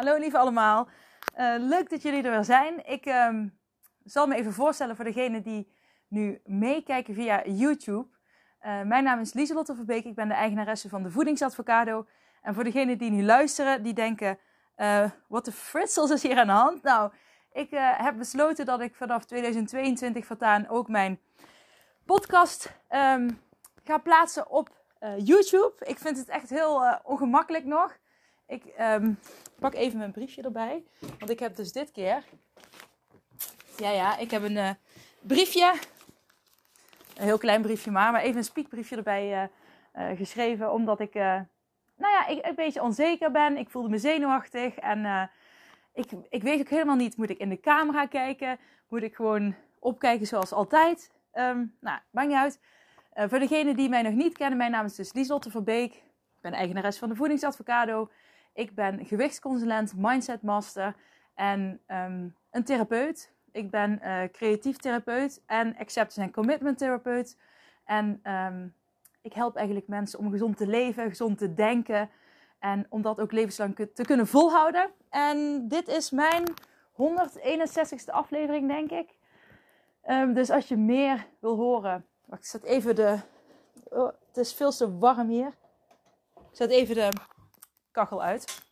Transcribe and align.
Hallo 0.00 0.16
lieve 0.16 0.38
allemaal. 0.38 0.88
Uh, 1.38 1.54
leuk 1.58 1.90
dat 1.90 2.02
jullie 2.02 2.22
er 2.22 2.30
weer 2.30 2.44
zijn. 2.44 2.86
Ik 2.86 3.06
um, 3.06 3.58
zal 4.04 4.26
me 4.26 4.34
even 4.34 4.52
voorstellen 4.52 4.96
voor 4.96 5.04
degenen 5.04 5.42
die 5.42 5.72
nu 6.08 6.40
meekijken 6.44 7.14
via 7.14 7.46
YouTube. 7.46 8.06
Uh, 8.66 8.82
mijn 8.82 9.04
naam 9.04 9.20
is 9.20 9.32
Lieselotte 9.32 9.74
Verbeek. 9.74 10.04
Ik 10.04 10.14
ben 10.14 10.28
de 10.28 10.34
eigenaresse 10.34 10.88
van 10.88 11.02
de 11.02 11.10
Voedingsadvocado. 11.10 12.06
En 12.42 12.54
voor 12.54 12.64
degenen 12.64 12.98
die 12.98 13.10
nu 13.10 13.22
luisteren, 13.22 13.82
die 13.82 13.92
denken... 13.92 14.38
Uh, 14.76 15.10
wat 15.28 15.44
de 15.44 15.52
fritsels 15.52 16.10
is 16.10 16.22
hier 16.22 16.38
aan 16.38 16.46
de 16.46 16.52
hand? 16.52 16.82
Nou, 16.82 17.12
ik 17.52 17.68
heb 17.96 18.16
besloten 18.16 18.66
dat 18.66 18.80
ik 18.80 18.94
vanaf 18.94 19.24
2022 19.24 20.26
voortaan 20.26 20.68
ook 20.68 20.88
mijn 20.88 21.20
podcast 22.04 22.72
um, 22.90 23.40
ga 23.84 23.98
plaatsen 23.98 24.50
op 24.50 24.68
YouTube. 25.16 25.72
Ik 25.78 25.98
vind 25.98 26.18
het 26.18 26.28
echt 26.28 26.50
heel 26.50 27.00
ongemakkelijk 27.02 27.64
nog. 27.64 27.98
Ik 28.50 28.62
um, 28.80 29.18
pak 29.58 29.74
even 29.74 29.98
mijn 29.98 30.12
briefje 30.12 30.42
erbij. 30.42 30.84
Want 31.18 31.30
ik 31.30 31.38
heb 31.38 31.56
dus 31.56 31.72
dit 31.72 31.90
keer. 31.90 32.24
Ja, 33.76 33.90
ja, 33.90 34.16
ik 34.16 34.30
heb 34.30 34.42
een 34.42 34.56
uh, 34.56 34.70
briefje. 35.20 35.74
Een 37.16 37.24
heel 37.24 37.38
klein 37.38 37.62
briefje 37.62 37.90
maar. 37.90 38.12
Maar 38.12 38.20
even 38.20 38.36
een 38.36 38.44
speakbriefje 38.44 38.96
erbij 38.96 39.50
uh, 39.94 40.10
uh, 40.10 40.16
geschreven. 40.16 40.72
Omdat 40.72 41.00
ik, 41.00 41.14
nou 41.14 41.46
ja, 41.96 42.26
ik, 42.26 42.46
een 42.46 42.54
beetje 42.54 42.82
onzeker 42.82 43.30
ben. 43.30 43.56
Ik 43.56 43.70
voelde 43.70 43.88
me 43.88 43.98
zenuwachtig. 43.98 44.74
En 44.74 45.30
ik, 45.92 46.10
ik 46.28 46.42
weet 46.42 46.60
ook 46.60 46.68
helemaal 46.68 46.96
niet. 46.96 47.16
Moet 47.16 47.30
ik 47.30 47.38
in 47.38 47.48
de 47.48 47.60
camera 47.60 48.06
kijken? 48.06 48.58
Moet 48.88 49.02
ik 49.02 49.14
gewoon 49.14 49.54
opkijken 49.78 50.26
zoals 50.26 50.52
altijd? 50.52 51.10
Um, 51.34 51.76
nou, 51.80 51.98
maakt 52.10 52.28
niet 52.28 52.36
uit. 52.36 52.60
voor 53.14 53.38
degenen 53.38 53.76
die 53.76 53.88
mij 53.88 54.02
nog 54.02 54.14
niet 54.14 54.36
kennen. 54.36 54.58
Mijn 54.58 54.70
naam 54.70 54.84
is 54.84 54.94
dus 54.94 55.12
Lieselotte 55.12 55.50
Verbeek. 55.50 55.94
Ik 55.94 56.40
ben 56.40 56.52
eigenares 56.52 56.98
van 56.98 57.08
de 57.08 57.16
Voedingsadvocado. 57.16 58.10
Ik 58.52 58.74
ben 58.74 59.06
gewichtsconsulent, 59.06 59.92
mindset 59.96 60.42
master 60.42 60.96
en 61.34 61.80
um, 61.86 62.36
een 62.50 62.64
therapeut. 62.64 63.32
Ik 63.52 63.70
ben 63.70 64.00
uh, 64.02 64.22
creatief 64.32 64.76
therapeut 64.76 65.42
en 65.46 65.76
acceptance 65.76 66.20
en 66.20 66.32
commitment 66.32 66.78
therapeut. 66.78 67.36
En 67.84 68.20
um, 68.22 68.74
ik 69.22 69.32
help 69.32 69.56
eigenlijk 69.56 69.88
mensen 69.88 70.18
om 70.18 70.30
gezond 70.30 70.56
te 70.56 70.66
leven, 70.66 71.08
gezond 71.08 71.38
te 71.38 71.54
denken 71.54 72.10
en 72.58 72.86
om 72.88 73.02
dat 73.02 73.20
ook 73.20 73.32
levenslang 73.32 73.74
te 73.94 74.02
kunnen 74.02 74.26
volhouden. 74.26 74.90
En 75.08 75.68
dit 75.68 75.88
is 75.88 76.10
mijn 76.10 76.44
161ste 76.92 78.10
aflevering, 78.10 78.68
denk 78.68 78.90
ik. 78.90 79.18
Um, 80.08 80.34
dus 80.34 80.50
als 80.50 80.68
je 80.68 80.76
meer 80.76 81.26
wil 81.38 81.56
horen. 81.56 82.06
Wacht, 82.24 82.42
ik 82.42 82.48
zet 82.48 82.64
even 82.64 82.94
de. 82.94 83.18
Oh, 83.88 84.10
het 84.26 84.36
is 84.36 84.54
veel 84.54 84.70
te 84.70 84.98
warm 84.98 85.28
hier. 85.28 85.52
Ik 86.34 86.56
zet 86.56 86.70
even 86.70 86.94
de 86.94 87.08
kachel 87.90 88.22
uit. 88.22 88.62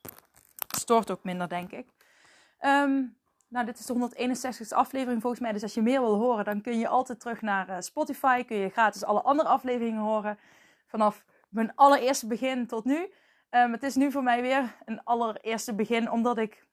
Stoort 0.77 1.11
ook 1.11 1.25
minder, 1.25 1.49
denk 1.49 1.71
ik. 1.71 1.87
Um, 2.61 3.17
nou, 3.49 3.67
dit 3.67 3.79
is 3.79 3.87
de 3.87 3.95
161ste 3.95 4.77
aflevering 4.77 5.21
volgens 5.21 5.43
mij. 5.43 5.53
Dus 5.53 5.63
als 5.63 5.75
je 5.75 5.83
meer 5.83 6.01
wil 6.01 6.15
horen, 6.15 6.45
dan 6.45 6.61
kun 6.61 6.79
je 6.79 6.89
altijd 6.89 7.21
terug 7.21 7.43
naar 7.43 7.69
uh, 7.69 7.77
Spotify. 7.79 8.45
Kun 8.45 8.57
je 8.57 8.69
gratis 8.69 9.05
alle 9.05 9.23
andere 9.23 9.49
afleveringen 9.49 10.03
horen. 10.03 10.39
Vanaf 10.87 11.25
mijn 11.49 11.75
allereerste 11.75 12.27
begin 12.27 12.67
tot 12.67 12.85
nu. 12.85 13.13
Um, 13.51 13.73
het 13.73 13.83
is 13.83 13.95
nu 13.95 14.13
voor 14.13 14.23
mij 14.23 14.43
weer 14.43 14.77
een 14.85 15.05
allereerste 15.05 15.75
begin, 15.75 16.11
omdat 16.11 16.39
ik 16.39 16.67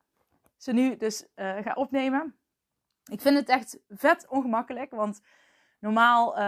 ze 0.56 0.72
nu 0.72 0.96
dus 0.96 1.26
uh, 1.36 1.56
ga 1.56 1.72
opnemen. 1.72 2.36
Ik 3.10 3.20
vind 3.20 3.36
het 3.36 3.48
echt 3.48 3.78
vet 3.88 4.26
ongemakkelijk, 4.28 4.90
want 4.90 5.20
normaal, 5.78 6.32
uh, 6.32 6.42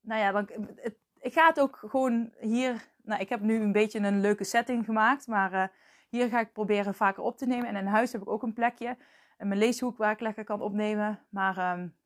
nou 0.00 0.20
ja, 0.20 0.32
dan, 0.32 0.48
het, 0.76 0.96
ik 1.18 1.32
ga 1.32 1.46
het 1.46 1.60
ook 1.60 1.76
gewoon 1.76 2.32
hier 2.40 2.92
nou, 3.04 3.20
ik 3.20 3.28
heb 3.28 3.40
nu 3.40 3.60
een 3.60 3.72
beetje 3.72 3.98
een 3.98 4.20
leuke 4.20 4.44
setting 4.44 4.84
gemaakt. 4.84 5.26
Maar 5.26 5.52
uh, 5.52 5.64
hier 6.08 6.28
ga 6.28 6.40
ik 6.40 6.52
proberen 6.52 6.94
vaker 6.94 7.22
op 7.22 7.38
te 7.38 7.46
nemen. 7.46 7.66
En 7.66 7.76
in 7.76 7.86
huis 7.86 8.12
heb 8.12 8.22
ik 8.22 8.28
ook 8.28 8.42
een 8.42 8.52
plekje. 8.52 8.96
En 9.36 9.48
mijn 9.48 9.60
leeshoek 9.60 9.98
waar 9.98 10.12
ik 10.12 10.20
lekker 10.20 10.44
kan 10.44 10.60
opnemen. 10.60 11.20
Maar 11.28 11.78
um, 11.78 11.96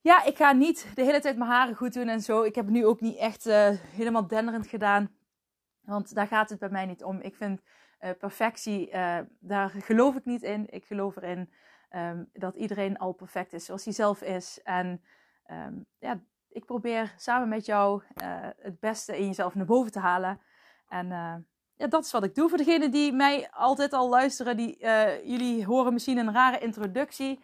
ja, 0.00 0.24
ik 0.24 0.36
ga 0.36 0.52
niet 0.52 0.90
de 0.94 1.02
hele 1.02 1.20
tijd 1.20 1.36
mijn 1.36 1.50
haren 1.50 1.74
goed 1.74 1.92
doen 1.92 2.08
en 2.08 2.20
zo. 2.20 2.42
Ik 2.42 2.54
heb 2.54 2.68
nu 2.68 2.86
ook 2.86 3.00
niet 3.00 3.16
echt 3.16 3.46
uh, 3.46 3.68
helemaal 3.70 4.26
denderend 4.26 4.66
gedaan. 4.66 5.10
Want 5.80 6.14
daar 6.14 6.26
gaat 6.26 6.50
het 6.50 6.58
bij 6.58 6.68
mij 6.68 6.86
niet 6.86 7.04
om. 7.04 7.20
Ik 7.20 7.36
vind 7.36 7.62
uh, 8.00 8.10
perfectie, 8.18 8.90
daar 9.40 9.70
geloof 9.70 10.14
ik 10.14 10.24
niet 10.24 10.42
in. 10.42 10.66
Ik 10.70 10.84
geloof 10.84 11.16
erin 11.16 11.50
um, 11.90 12.30
dat 12.32 12.54
iedereen 12.54 12.98
al 12.98 13.12
perfect 13.12 13.52
is 13.52 13.64
zoals 13.64 13.84
hij 13.84 13.92
zelf 13.92 14.22
is. 14.22 14.60
En 14.62 15.02
um, 15.50 15.86
ja, 15.98 16.20
ik 16.54 16.64
probeer 16.64 17.14
samen 17.16 17.48
met 17.48 17.66
jou 17.66 18.02
uh, 18.22 18.48
het 18.58 18.80
beste 18.80 19.18
in 19.18 19.26
jezelf 19.26 19.54
naar 19.54 19.66
boven 19.66 19.92
te 19.92 19.98
halen. 19.98 20.40
En 20.88 21.06
uh, 21.06 21.34
ja, 21.76 21.86
dat 21.86 22.04
is 22.04 22.12
wat 22.12 22.24
ik 22.24 22.34
doe. 22.34 22.48
Voor 22.48 22.58
degenen 22.58 22.90
die 22.90 23.12
mij 23.12 23.50
altijd 23.50 23.92
al 23.92 24.08
luisteren, 24.08 24.56
die, 24.56 24.78
uh, 24.80 25.24
jullie 25.24 25.66
horen 25.66 25.92
misschien 25.92 26.18
een 26.18 26.32
rare 26.32 26.58
introductie. 26.58 27.40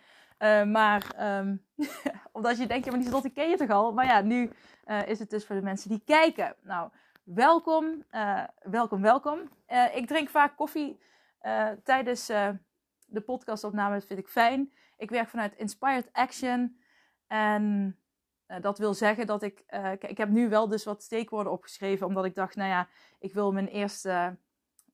maar 0.67 1.37
um, 1.39 1.65
omdat 2.33 2.59
je 2.59 2.67
denkt, 2.67 2.85
ja, 2.85 2.91
maar 2.91 3.01
die 3.01 3.09
slot, 3.09 3.33
ken 3.33 3.51
je 3.51 3.57
toch 3.57 3.71
al? 3.71 3.93
Maar 3.93 4.07
ja, 4.07 4.21
nu 4.21 4.51
is 5.07 5.19
het 5.19 5.31
dus 5.31 5.47
voor 5.47 5.57
de 5.57 5.63
mensen 5.63 5.89
die 5.89 6.03
kijken. 6.05 6.57
Nou, 6.63 6.91
welkom, 7.25 8.05
welkom, 8.63 9.03
welkom. 9.03 9.39
ik 9.95 10.07
drink 10.07 10.29
vaak 10.29 10.57
koffie 10.57 11.01
tijdens 11.85 12.27
de 13.07 13.21
podcastopname. 13.25 13.95
Dat 13.95 14.07
vind 14.07 14.19
ik 14.19 14.29
fijn. 14.29 14.73
Ik 14.97 15.11
werk 15.11 15.29
vanuit 15.29 15.57
Inspired 15.57 16.09
Action. 16.13 16.81
En 17.27 17.97
uh, 18.51 18.57
dat 18.61 18.79
wil 18.79 18.95
zeggen 18.95 19.27
dat 19.27 19.43
ik, 19.43 19.65
uh, 19.71 19.93
ik 19.93 20.19
heb 20.19 20.29
nu 20.29 20.49
wel 20.49 20.69
dus 20.69 20.85
wat 20.85 21.03
steekwoorden 21.03 21.53
opgeschreven, 21.53 22.07
omdat 22.07 22.25
ik 22.25 22.35
dacht, 22.35 22.57
nou 22.57 22.69
ja, 22.69 22.89
ik 23.19 23.35
wil 23.35 23.53
mijn 23.53 23.69
eerste 23.69 24.37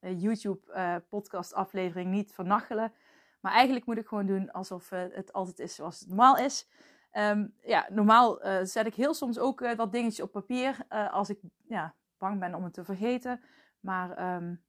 uh, 0.01 0.21
YouTube 0.21 1.03
podcast 1.09 1.53
aflevering 1.53 2.11
niet 2.11 2.33
vernachelen. 2.33 2.93
Maar 3.39 3.51
eigenlijk 3.51 3.85
moet 3.85 3.97
ik 3.97 4.07
gewoon 4.07 4.25
doen 4.25 4.51
alsof 4.51 4.89
het 4.89 5.33
altijd 5.33 5.59
is 5.59 5.75
zoals 5.75 5.99
het 5.99 6.07
normaal 6.09 6.37
is. 6.37 6.67
Um, 7.13 7.53
ja, 7.61 7.87
normaal 7.89 8.39
zet 8.63 8.85
ik 8.85 8.95
heel 8.95 9.13
soms 9.13 9.39
ook 9.39 9.75
wat 9.75 9.91
dingetjes 9.91 10.25
op 10.25 10.31
papier 10.31 10.77
als 11.11 11.29
ik 11.29 11.39
ja, 11.67 11.95
bang 12.17 12.39
ben 12.39 12.55
om 12.55 12.63
het 12.63 12.73
te 12.73 12.83
vergeten. 12.83 13.41
Maar 13.79 14.35
um, 14.35 14.63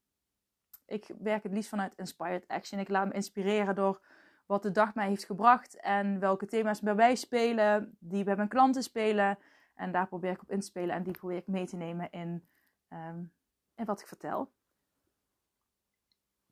ik 0.86 1.06
werk 1.18 1.42
het 1.42 1.52
liefst 1.52 1.68
vanuit 1.68 1.94
Inspired 1.96 2.48
Action. 2.48 2.80
Ik 2.80 2.88
laat 2.88 3.06
me 3.06 3.12
inspireren 3.12 3.74
door 3.74 4.00
wat 4.48 4.62
de 4.62 4.70
dag 4.70 4.94
mij 4.94 5.08
heeft 5.08 5.24
gebracht 5.24 5.80
en 5.80 6.18
welke 6.18 6.46
thema's 6.46 6.80
bij 6.80 6.94
mij 6.94 7.14
spelen, 7.14 7.96
die 7.98 8.24
bij 8.24 8.36
mijn 8.36 8.48
klanten 8.48 8.82
spelen. 8.82 9.38
En 9.74 9.92
daar 9.92 10.08
probeer 10.08 10.30
ik 10.30 10.42
op 10.42 10.50
in 10.50 10.60
te 10.60 10.66
spelen 10.66 10.94
en 10.94 11.02
die 11.02 11.18
probeer 11.18 11.36
ik 11.36 11.46
mee 11.46 11.66
te 11.66 11.76
nemen 11.76 12.10
in, 12.10 12.48
um, 12.88 13.32
wat 13.74 14.00
ik 14.00 14.06
vertel. 14.06 14.52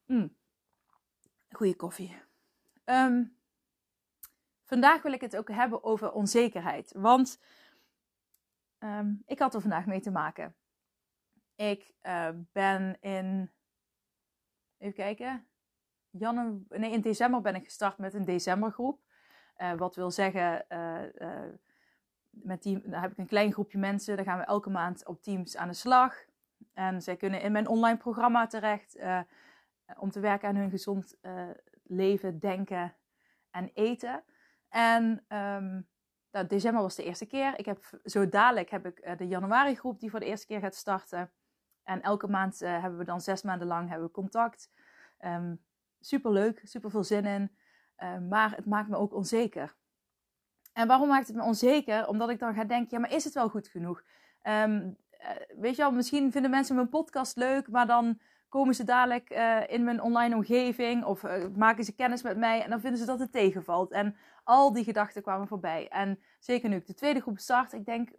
Mm. 0.06 0.36
Goeie 1.50 1.76
koffie. 1.76 2.16
Um, 2.84 3.36
vandaag 4.64 5.02
wil 5.02 5.12
ik 5.12 5.20
het 5.20 5.36
ook 5.36 5.50
hebben 5.50 5.84
over 5.84 6.12
onzekerheid. 6.12 6.92
Want 6.92 7.40
um, 8.78 9.22
ik 9.26 9.38
had 9.38 9.54
er 9.54 9.60
vandaag 9.60 9.86
mee 9.86 10.00
te 10.00 10.10
maken. 10.10 10.54
Ik 11.54 11.92
uh, 12.02 12.28
ben 12.52 12.96
in. 13.00 13.50
Even 14.78 14.94
kijken 14.94 15.46
nee, 16.68 16.92
in 16.92 17.00
december 17.00 17.40
ben 17.40 17.54
ik 17.54 17.64
gestart 17.64 17.98
met 17.98 18.14
een 18.14 18.24
decembergroep. 18.24 19.00
Uh, 19.58 19.72
wat 19.72 19.96
wil 19.96 20.10
zeggen, 20.10 20.64
uh, 20.68 21.02
uh, 21.18 21.40
met 22.30 22.62
die, 22.62 22.88
daar 22.88 23.00
heb 23.00 23.10
ik 23.10 23.18
een 23.18 23.26
klein 23.26 23.52
groepje 23.52 23.78
mensen. 23.78 24.16
Daar 24.16 24.24
gaan 24.24 24.38
we 24.38 24.44
elke 24.44 24.70
maand 24.70 25.06
op 25.06 25.22
Teams 25.22 25.56
aan 25.56 25.68
de 25.68 25.74
slag. 25.74 26.24
En 26.72 27.02
zij 27.02 27.16
kunnen 27.16 27.40
in 27.40 27.52
mijn 27.52 27.68
online 27.68 27.96
programma 27.96 28.46
terecht 28.46 28.98
om 29.98 30.10
te 30.10 30.20
werken 30.20 30.48
aan 30.48 30.56
hun 30.56 30.70
gezond 30.70 31.18
leven, 31.82 32.38
denken 32.38 32.94
en 33.50 33.70
eten. 33.74 34.22
En 34.68 35.04
um, 35.28 35.88
nou, 36.30 36.46
december 36.46 36.82
was 36.82 36.94
de 36.94 37.04
eerste 37.04 37.26
keer. 37.26 37.58
Ik 37.58 37.66
heb, 37.66 38.00
zo 38.04 38.28
dadelijk 38.28 38.70
heb 38.70 38.86
ik 38.86 39.18
de 39.18 39.28
januari 39.28 39.74
groep 39.74 40.00
die 40.00 40.10
voor 40.10 40.20
de 40.20 40.26
eerste 40.26 40.46
keer 40.46 40.60
gaat 40.60 40.74
starten. 40.74 41.30
En 41.82 42.02
elke 42.02 42.28
maand 42.28 42.58
hebben 42.58 42.98
we 42.98 43.04
dan 43.04 43.20
zes 43.20 43.42
maanden 43.42 43.66
lang 43.66 43.88
hebben 43.88 44.06
we 44.06 44.12
contact. 44.12 44.70
Um, 45.20 45.64
super 46.06 46.32
leuk, 46.32 46.60
super 46.64 46.90
veel 46.90 47.04
zin 47.04 47.24
in. 47.24 47.50
maar 48.28 48.56
het 48.56 48.66
maakt 48.66 48.88
me 48.88 48.96
ook 48.96 49.14
onzeker. 49.14 49.74
En 50.72 50.86
waarom 50.86 51.08
maakt 51.08 51.26
het 51.26 51.36
me 51.36 51.42
onzeker? 51.42 52.08
Omdat 52.08 52.30
ik 52.30 52.38
dan 52.38 52.54
ga 52.54 52.64
denken, 52.64 52.88
ja, 52.90 52.98
maar 52.98 53.12
is 53.12 53.24
het 53.24 53.34
wel 53.34 53.48
goed 53.48 53.68
genoeg? 53.68 54.02
Ehm, 54.42 54.90
weet 55.56 55.76
je 55.76 55.82
wel, 55.82 55.92
misschien 55.92 56.32
vinden 56.32 56.50
mensen 56.50 56.74
mijn 56.74 56.88
podcast 56.88 57.36
leuk, 57.36 57.68
maar 57.68 57.86
dan 57.86 58.20
komen 58.48 58.74
ze 58.74 58.84
dadelijk 58.84 59.30
in 59.68 59.84
mijn 59.84 60.00
online 60.00 60.34
omgeving 60.34 61.04
of 61.04 61.22
maken 61.56 61.84
ze 61.84 61.94
kennis 61.94 62.22
met 62.22 62.36
mij 62.36 62.62
en 62.62 62.70
dan 62.70 62.80
vinden 62.80 62.98
ze 62.98 63.06
dat 63.06 63.18
het 63.18 63.32
tegenvalt. 63.32 63.92
En 63.92 64.16
al 64.44 64.72
die 64.72 64.84
gedachten 64.84 65.22
kwamen 65.22 65.46
voorbij. 65.46 65.88
En 65.88 66.18
zeker 66.38 66.68
nu 66.68 66.76
ik 66.76 66.86
de 66.86 66.94
tweede 66.94 67.20
groep 67.20 67.38
start, 67.38 67.72
ik 67.72 67.84
denk, 67.84 68.10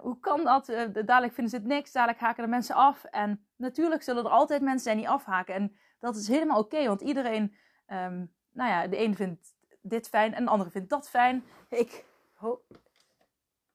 hoe 0.00 0.20
kan 0.20 0.44
dat? 0.44 0.66
Dadelijk 0.92 1.34
vinden 1.34 1.52
ze 1.52 1.56
het 1.56 1.66
niks, 1.66 1.92
dadelijk 1.92 2.20
haken 2.20 2.44
de 2.44 2.50
mensen 2.50 2.74
af. 2.74 3.04
En 3.04 3.46
natuurlijk 3.56 4.02
zullen 4.02 4.24
er 4.24 4.30
altijd 4.30 4.62
mensen 4.62 4.82
zijn 4.82 4.96
die 4.96 5.08
afhaken. 5.08 5.54
En 5.54 5.76
dat 6.04 6.16
is 6.16 6.28
helemaal 6.28 6.58
oké, 6.58 6.86
want 6.86 7.00
iedereen, 7.00 7.56
um, 7.86 8.34
nou 8.50 8.70
ja, 8.70 8.86
de 8.86 8.98
een 8.98 9.14
vindt 9.14 9.54
dit 9.80 10.08
fijn 10.08 10.34
en 10.34 10.44
de 10.44 10.50
andere 10.50 10.70
vindt 10.70 10.90
dat 10.90 11.08
fijn. 11.08 11.44
Ik, 11.68 12.04
oh, 12.40 12.60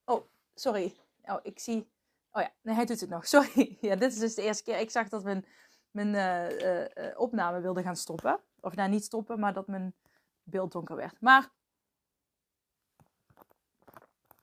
oh 0.05 0.23
sorry. 0.53 0.95
Oh, 1.23 1.39
ik 1.43 1.59
zie, 1.59 1.91
oh 2.31 2.41
ja, 2.41 2.51
nee, 2.61 2.75
hij 2.75 2.85
doet 2.85 2.99
het 2.99 3.09
nog. 3.09 3.27
Sorry. 3.35 3.77
Ja, 3.81 3.95
dit 3.95 4.11
is 4.11 4.19
dus 4.19 4.35
de 4.35 4.41
eerste 4.41 4.63
keer. 4.63 4.79
Ik 4.79 4.89
zag 4.89 5.09
dat 5.09 5.23
mijn, 5.23 5.45
mijn 5.91 6.13
uh, 6.13 7.19
opname 7.19 7.59
wilde 7.61 7.81
gaan 7.81 7.95
stoppen. 7.95 8.39
Of 8.59 8.75
nou, 8.75 8.89
niet 8.89 9.03
stoppen, 9.03 9.39
maar 9.39 9.53
dat 9.53 9.67
mijn 9.67 9.95
beeld 10.43 10.71
donker 10.71 10.95
werd. 10.95 11.21
Maar 11.21 11.49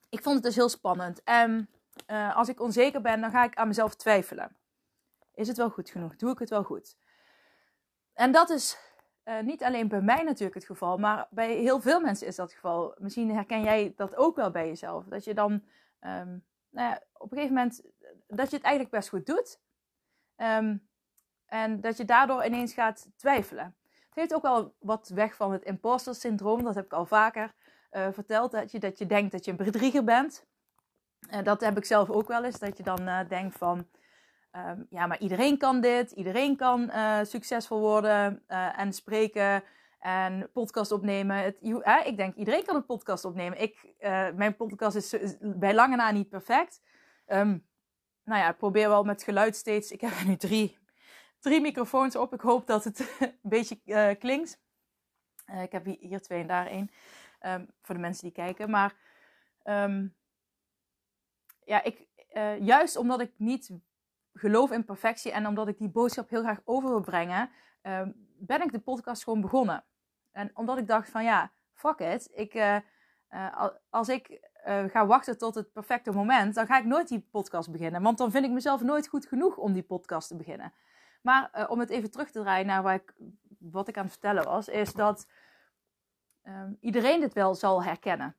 ik 0.09 0.23
vond 0.23 0.35
het 0.35 0.45
dus 0.45 0.57
heel 0.57 0.69
spannend. 0.69 1.23
En 1.23 1.71
als 2.35 2.49
ik 2.49 2.61
onzeker 2.61 3.01
ben, 3.01 3.21
dan 3.21 3.31
ga 3.31 3.45
ik 3.45 3.55
aan 3.55 3.69
mezelf 3.69 3.95
twijfelen. 3.95 4.57
Is 5.35 5.49
het 5.49 5.57
wel 5.57 5.71
goed 5.71 5.91
genoeg? 5.91 6.17
Doe 6.17 6.33
ik 6.33 6.39
het 6.39 6.51
wel 6.51 6.65
goed? 6.65 6.97
En 8.17 8.33
dat 8.33 8.51
is 8.51 8.79
uh, 9.25 9.41
niet 9.41 9.63
alleen 9.63 9.89
bij 9.89 10.01
mij 10.01 10.23
natuurlijk 10.23 10.55
het 10.55 10.65
geval, 10.65 10.99
maar 10.99 11.27
bij 11.31 11.53
heel 11.53 11.81
veel 11.81 12.01
mensen 12.01 12.27
is 12.27 12.37
dat 12.37 12.47
het 12.47 12.55
geval. 12.55 12.95
Misschien 12.99 13.35
herken 13.35 13.63
jij 13.63 13.93
dat 13.97 14.17
ook 14.17 14.37
wel 14.37 14.51
bij 14.51 14.67
jezelf. 14.67 15.05
Dat 15.05 15.25
je 15.25 15.35
dan 15.35 15.53
um, 16.01 16.45
nou 16.71 16.91
ja, 16.91 17.03
op 17.13 17.31
een 17.33 17.37
gegeven 17.37 17.55
moment 17.55 17.83
dat 18.27 18.51
je 18.51 18.57
het 18.57 18.65
eigenlijk 18.65 18.95
best 18.95 19.09
goed 19.09 19.27
doet. 19.27 19.61
Um, 20.37 20.89
en 21.47 21.81
dat 21.81 21.97
je 21.97 22.05
daardoor 22.05 22.45
ineens 22.45 22.73
gaat 22.73 23.09
twijfelen. 23.17 23.77
Het 23.91 24.15
heeft 24.15 24.35
ook 24.35 24.43
wel 24.43 24.75
wat 24.79 25.09
weg 25.09 25.35
van 25.35 25.53
het 25.53 25.63
imposter 25.63 26.15
syndroom. 26.15 26.65
Dat 26.65 26.75
heb 26.75 26.85
ik 26.85 26.93
al 26.93 27.07
vaker 27.07 27.55
uh, 27.93 28.09
vertelt 28.13 28.51
dat 28.51 28.71
je, 28.71 28.79
dat 28.79 28.99
je 28.99 29.07
denkt 29.07 29.33
dat 29.33 29.45
je 29.45 29.51
een 29.51 29.57
bedrieger 29.57 30.05
bent. 30.05 30.47
Uh, 31.31 31.43
dat 31.43 31.61
heb 31.61 31.77
ik 31.77 31.85
zelf 31.85 32.11
ook 32.11 32.29
wel 32.29 32.45
eens. 32.45 32.59
Dat 32.59 32.77
je 32.77 32.83
dan 32.83 33.27
denkt 33.29 33.57
van, 33.57 33.89
um, 34.57 34.87
ja, 34.91 35.07
maar 35.07 35.19
iedereen 35.19 35.59
kan 35.59 35.81
dit. 35.81 36.11
Iedereen 36.11 36.57
kan 36.57 36.91
succesvol 37.27 37.81
worden 37.81 38.43
en 38.77 38.93
spreken 38.93 39.63
en 39.99 40.51
podcast 40.53 40.93
opnemen. 40.93 41.37
Het, 41.37 41.57
ik 42.05 42.17
denk, 42.17 42.35
iedereen 42.37 42.65
kan 42.65 42.77
een 42.77 42.87
podcast 42.87 43.25
opnemen. 43.25 43.61
Ik, 43.61 43.95
mijn 44.35 44.57
podcast 44.57 44.97
is, 44.97 45.37
bij 45.41 45.75
lange 45.75 45.97
na 45.97 46.11
niet 46.11 46.29
perfect. 46.29 46.83
Um, 47.27 47.67
nou 48.25 48.41
ja, 48.41 48.49
ik 48.51 48.57
probeer 48.57 48.89
wel 48.89 49.05
met 49.05 49.23
geluid 49.23 49.57
steeds. 49.57 49.91
Ik 49.91 50.01
heb 50.01 50.11
er 50.13 50.27
nu 50.27 50.37
drie, 50.37 50.79
drie 51.41 51.61
microfoons 51.61 52.17
op. 52.17 52.35
Ik 52.35 52.41
hoop 52.41 52.67
dat 52.67 52.85
het 52.85 52.99
een 53.21 53.39
beetje 53.43 53.79
klinkt. 54.19 54.61
ik 55.63 55.73
heb 55.73 55.85
hier 55.85 56.23
twee 56.23 56.41
en 56.41 56.47
daar 56.47 56.67
één. 56.67 56.91
Um, 57.41 57.69
voor 57.83 57.95
de 57.95 58.01
mensen 58.01 58.23
die 58.23 58.33
kijken. 58.33 58.71
Maar 58.71 58.95
ja, 61.65 61.83
ik, 61.83 62.07
juist 62.61 62.97
omdat 62.97 63.21
ik 63.21 63.33
niet 63.37 63.71
geloof 64.39 64.71
in 64.71 64.85
perfectie 64.85 65.33
en 65.33 65.47
omdat 65.47 65.69
ik 65.69 65.79
die 65.79 65.89
boodschap 65.89 66.29
heel 66.29 66.43
graag 66.43 66.61
over 66.65 66.89
wil 66.89 67.01
brengen, 67.01 67.51
um, 67.83 68.15
ben 68.39 68.63
ik 68.63 68.73
de 68.73 68.79
podcast 68.79 69.25
gewoon 69.25 69.41
begonnen. 69.41 69.85
En 70.33 70.51
omdat 70.55 70.79
ik 70.79 70.87
dacht 70.87 71.11
van 71.11 71.25
ja, 71.25 71.51
fuck 71.73 71.99
it. 71.99 72.31
Ik, 72.35 72.55
uh, 72.55 72.77
uh, 73.31 73.69
als 73.91 74.09
ik 74.09 74.41
ga 74.67 75.07
wachten 75.07 75.39
tot 75.39 75.55
het 75.55 75.73
perfecte 75.73 76.13
moment, 76.13 76.55
dan 76.55 76.67
ga 76.67 76.79
ik 76.79 76.85
nooit 76.85 77.09
die 77.09 77.29
podcast 77.31 77.71
beginnen. 77.71 78.03
Want 78.03 78.19
dan 78.19 78.31
vind 78.31 78.45
ik 78.45 78.51
mezelf 78.51 78.83
nooit 78.83 79.09
goed 79.09 79.27
genoeg 79.27 79.57
om 79.57 79.73
die 79.73 79.83
podcast 79.83 80.29
te 80.29 80.37
beginnen. 80.37 80.73
Maar 81.23 81.67
om 81.69 81.79
het 81.79 81.91
even 81.91 82.11
terug 82.11 82.31
te 82.31 82.41
draaien 82.41 82.67
naar 82.67 82.83
waar 82.83 82.95
ik, 82.95 83.15
wat 83.59 83.89
ik 83.89 83.97
aan 83.97 84.03
het 84.03 84.13
vertellen 84.13 84.45
was, 84.45 84.69
is 84.69 84.93
dat 84.93 85.29
um, 86.45 86.77
iedereen 86.81 87.21
dit 87.21 87.33
wel 87.33 87.55
zal 87.55 87.83
herkennen. 87.83 88.37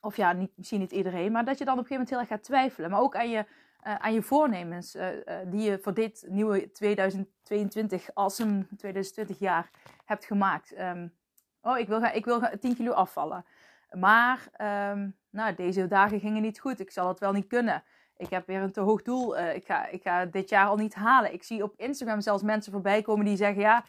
Of 0.00 0.16
ja, 0.16 0.48
misschien 0.54 0.80
niet 0.80 0.92
iedereen, 0.92 1.32
maar 1.32 1.44
dat 1.44 1.58
je 1.58 1.64
dan 1.64 1.78
op 1.78 1.80
een 1.80 1.86
gegeven 1.86 2.04
moment 2.04 2.10
heel 2.10 2.18
erg 2.18 2.28
gaat 2.28 2.54
twijfelen. 2.54 2.90
Maar 2.90 3.00
ook 3.00 3.16
aan 3.16 3.30
je, 3.30 3.46
uh, 3.86 3.94
aan 3.94 4.12
je 4.12 4.22
voornemens 4.22 4.94
uh, 4.94 5.12
uh, 5.12 5.36
die 5.46 5.60
je 5.60 5.78
voor 5.82 5.94
dit 5.94 6.26
nieuwe 6.28 6.70
2022, 6.72 8.14
awesome 8.14 8.66
2020 8.76 9.38
jaar 9.38 9.70
hebt 10.04 10.24
gemaakt. 10.24 10.80
Um, 10.80 11.14
oh, 11.62 11.78
ik 11.78 11.88
wil, 11.88 12.00
gaan, 12.00 12.14
ik 12.14 12.24
wil 12.24 12.40
10 12.60 12.76
kilo 12.76 12.92
afvallen. 12.92 13.44
Maar 13.90 14.48
um, 14.92 15.16
nou, 15.30 15.54
deze 15.54 15.86
dagen 15.86 16.20
gingen 16.20 16.42
niet 16.42 16.60
goed. 16.60 16.80
Ik 16.80 16.90
zal 16.90 17.08
het 17.08 17.20
wel 17.20 17.32
niet 17.32 17.46
kunnen. 17.46 17.82
Ik 18.16 18.30
heb 18.30 18.46
weer 18.46 18.62
een 18.62 18.72
te 18.72 18.80
hoog 18.80 19.02
doel. 19.02 19.38
ik, 19.38 19.64
ga, 19.64 19.86
ik 19.86 20.02
ga 20.02 20.24
dit 20.24 20.48
jaar 20.48 20.66
al 20.66 20.76
niet 20.76 20.94
halen. 20.94 21.32
Ik 21.32 21.42
zie 21.42 21.62
op 21.62 21.74
Instagram 21.76 22.20
zelfs 22.20 22.42
mensen 22.42 22.72
voorbij 22.72 23.02
komen 23.02 23.24
die 23.24 23.36
zeggen: 23.36 23.62
Ja, 23.62 23.84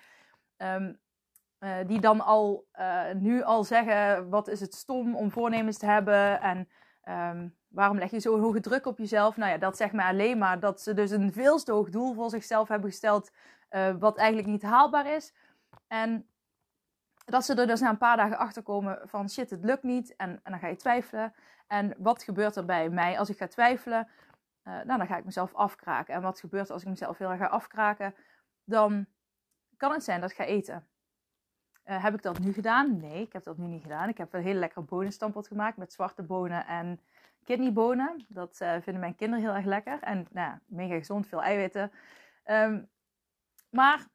uh, 1.59 1.77
die 1.87 1.99
dan 1.99 2.21
al 2.21 2.65
nu 3.13 3.43
al 3.43 3.63
zeggen: 3.63 4.29
wat 4.29 4.47
is 4.47 4.59
het 4.59 4.73
stom 4.73 5.15
om 5.15 5.31
voornemens 5.31 5.77
te 5.77 5.85
hebben 5.85 6.41
en 6.41 6.67
waarom 7.75 7.97
leg 7.97 8.11
je 8.11 8.19
zo'n 8.19 8.39
hoge 8.39 8.59
druk 8.59 8.85
op 8.85 8.97
jezelf? 8.97 9.37
Nou 9.37 9.51
ja, 9.51 9.57
dat 9.57 9.77
zegt 9.77 9.93
mij 9.93 10.05
alleen 10.05 10.37
maar 10.37 10.59
dat 10.59 10.81
ze 10.81 10.93
dus 10.93 11.11
een 11.11 11.33
veel 11.33 11.63
te 11.63 11.71
hoog 11.71 11.89
doel 11.89 12.13
voor 12.13 12.29
zichzelf 12.29 12.67
hebben 12.67 12.89
gesteld, 12.89 13.31
uh, 13.71 13.95
wat 13.99 14.17
eigenlijk 14.17 14.47
niet 14.47 14.61
haalbaar 14.61 15.05
is. 15.05 15.33
En 15.87 16.27
dat 17.25 17.45
ze 17.45 17.53
er 17.53 17.67
dus 17.67 17.79
na 17.79 17.89
een 17.89 17.97
paar 17.97 18.17
dagen 18.17 18.37
achter 18.37 18.63
komen 18.63 18.99
van 19.03 19.29
shit, 19.29 19.49
het 19.49 19.63
lukt 19.63 19.83
niet. 19.83 20.15
En, 20.15 20.39
dan 20.43 20.59
ga 20.59 20.67
je 20.67 20.75
twijfelen. 20.75 21.33
En 21.67 21.93
wat 21.97 22.23
gebeurt 22.23 22.55
er 22.55 22.65
bij 22.65 22.89
mij 22.89 23.19
als 23.19 23.29
ik 23.29 23.37
ga 23.37 23.47
twijfelen? 23.47 24.07
nou, 24.63 24.97
dan 24.97 25.07
ga 25.07 25.17
ik 25.17 25.25
mezelf 25.25 25.53
afkraken. 25.53 26.13
En 26.13 26.21
wat 26.21 26.39
gebeurt 26.39 26.67
er 26.67 26.73
als 26.73 26.81
ik 26.81 26.89
mezelf 26.89 27.17
heel 27.17 27.29
erg 27.29 27.39
ga 27.39 27.45
afkraken? 27.45 28.15
Dan 28.63 29.05
kan 29.77 29.91
het 29.91 30.03
zijn 30.03 30.21
dat 30.21 30.29
ik 30.29 30.35
ga 30.35 30.43
eten. 30.43 30.87
Uh, 31.85 32.03
heb 32.03 32.13
ik 32.13 32.21
dat 32.21 32.39
nu 32.39 32.53
gedaan? 32.53 32.97
Nee, 32.97 33.21
ik 33.21 33.33
heb 33.33 33.43
dat 33.43 33.57
nu 33.57 33.65
niet 33.65 33.81
gedaan. 33.81 34.09
Ik 34.09 34.17
heb 34.17 34.33
een 34.33 34.41
hele 34.41 34.59
lekkere 34.59 34.85
bonenstamppot 34.85 35.47
gemaakt 35.47 35.77
met 35.77 35.93
zwarte 35.93 36.23
bonen 36.23 36.65
en 36.65 36.99
kidneybonen. 37.43 38.25
Dat 38.27 38.59
uh, 38.61 38.71
vinden 38.71 38.99
mijn 38.99 39.15
kinderen 39.15 39.45
heel 39.45 39.55
erg 39.55 39.65
lekker. 39.65 39.99
En 40.01 40.27
nou, 40.31 40.57
mega 40.65 40.97
gezond, 40.97 41.27
veel 41.27 41.43
eiwitten. 41.43 41.91
Um, 42.45 42.89
maar, 43.69 44.07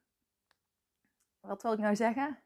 wat 1.39 1.61
wil 1.61 1.73
ik 1.73 1.79
nou 1.79 1.95
zeggen? 1.95 2.39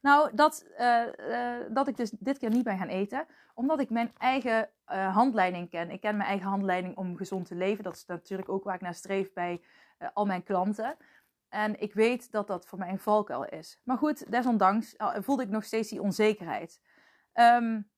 Nou, 0.00 0.34
dat, 0.34 0.66
uh, 0.78 1.56
dat 1.68 1.88
ik 1.88 1.96
dus 1.96 2.10
dit 2.10 2.38
keer 2.38 2.50
niet 2.50 2.64
ben 2.64 2.78
gaan 2.78 2.88
eten. 2.88 3.26
Omdat 3.54 3.80
ik 3.80 3.90
mijn 3.90 4.12
eigen 4.18 4.70
handleiding 5.12 5.70
ken. 5.70 5.90
Ik 5.90 6.00
ken 6.00 6.16
mijn 6.16 6.28
eigen 6.28 6.48
handleiding 6.48 6.96
om 6.96 7.16
gezond 7.16 7.46
te 7.46 7.54
leven. 7.54 7.84
Dat 7.84 7.94
is 7.94 8.06
natuurlijk 8.06 8.48
ook 8.48 8.64
waar 8.64 8.74
ik 8.74 8.80
naar 8.80 8.94
streef 8.94 9.32
bij 9.32 9.62
al 10.12 10.26
mijn 10.26 10.42
klanten. 10.42 10.96
En 11.52 11.80
ik 11.80 11.94
weet 11.94 12.30
dat 12.30 12.46
dat 12.46 12.66
voor 12.66 12.78
mij 12.78 12.88
een 12.88 12.98
valkuil 12.98 13.44
is. 13.44 13.80
Maar 13.84 13.96
goed, 13.98 14.30
desondanks 14.30 14.96
eh, 14.96 15.16
voelde 15.20 15.42
ik 15.42 15.48
nog 15.48 15.64
steeds 15.64 15.88
die 15.88 16.02
onzekerheid. 16.02 16.80
Um, 17.34 17.90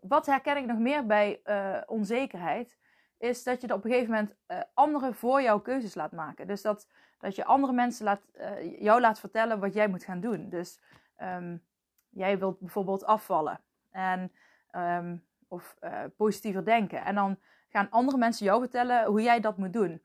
wat 0.00 0.26
herken 0.26 0.56
ik 0.56 0.66
nog 0.66 0.78
meer 0.78 1.06
bij 1.06 1.40
uh, 1.44 1.76
onzekerheid? 1.86 2.78
Is 3.18 3.42
dat 3.42 3.60
je 3.60 3.74
op 3.74 3.84
een 3.84 3.90
gegeven 3.90 4.12
moment 4.12 4.34
uh, 4.48 4.60
anderen 4.74 5.14
voor 5.14 5.42
jou 5.42 5.62
keuzes 5.62 5.94
laat 5.94 6.12
maken. 6.12 6.46
Dus 6.46 6.62
dat, 6.62 6.88
dat 7.18 7.36
je 7.36 7.44
andere 7.44 7.72
mensen 7.72 8.04
laat, 8.04 8.20
uh, 8.40 8.80
jou 8.80 9.00
laat 9.00 9.20
vertellen 9.20 9.60
wat 9.60 9.74
jij 9.74 9.88
moet 9.88 10.04
gaan 10.04 10.20
doen. 10.20 10.48
Dus 10.48 10.80
um, 11.22 11.64
jij 12.08 12.38
wilt 12.38 12.58
bijvoorbeeld 12.58 13.04
afvallen. 13.04 13.60
En, 13.90 14.32
um, 14.72 15.26
of 15.48 15.76
positiever 16.16 16.64
denken. 16.64 17.04
En 17.04 17.14
dan 17.14 17.38
gaan 17.68 17.90
andere 17.90 18.18
mensen 18.18 18.46
jou 18.46 18.60
vertellen 18.60 19.04
hoe 19.04 19.22
jij 19.22 19.40
dat 19.40 19.56
moet 19.56 19.72
doen. 19.72 20.02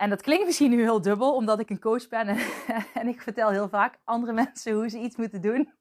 En 0.00 0.10
dat 0.10 0.22
klinkt 0.22 0.46
misschien 0.46 0.70
nu 0.70 0.82
heel 0.82 1.00
dubbel, 1.00 1.34
omdat 1.34 1.60
ik 1.60 1.70
een 1.70 1.80
coach 1.80 2.08
ben 2.08 2.26
en, 2.26 2.38
en, 3.00 3.08
ik 3.08 3.22
vertel 3.22 3.50
heel 3.50 3.68
vaak 3.68 3.98
andere 4.04 4.32
mensen 4.42 4.72
hoe 4.72 4.88
ze 4.88 4.98
iets 4.98 5.16
moeten 5.16 5.40
doen. 5.40 5.72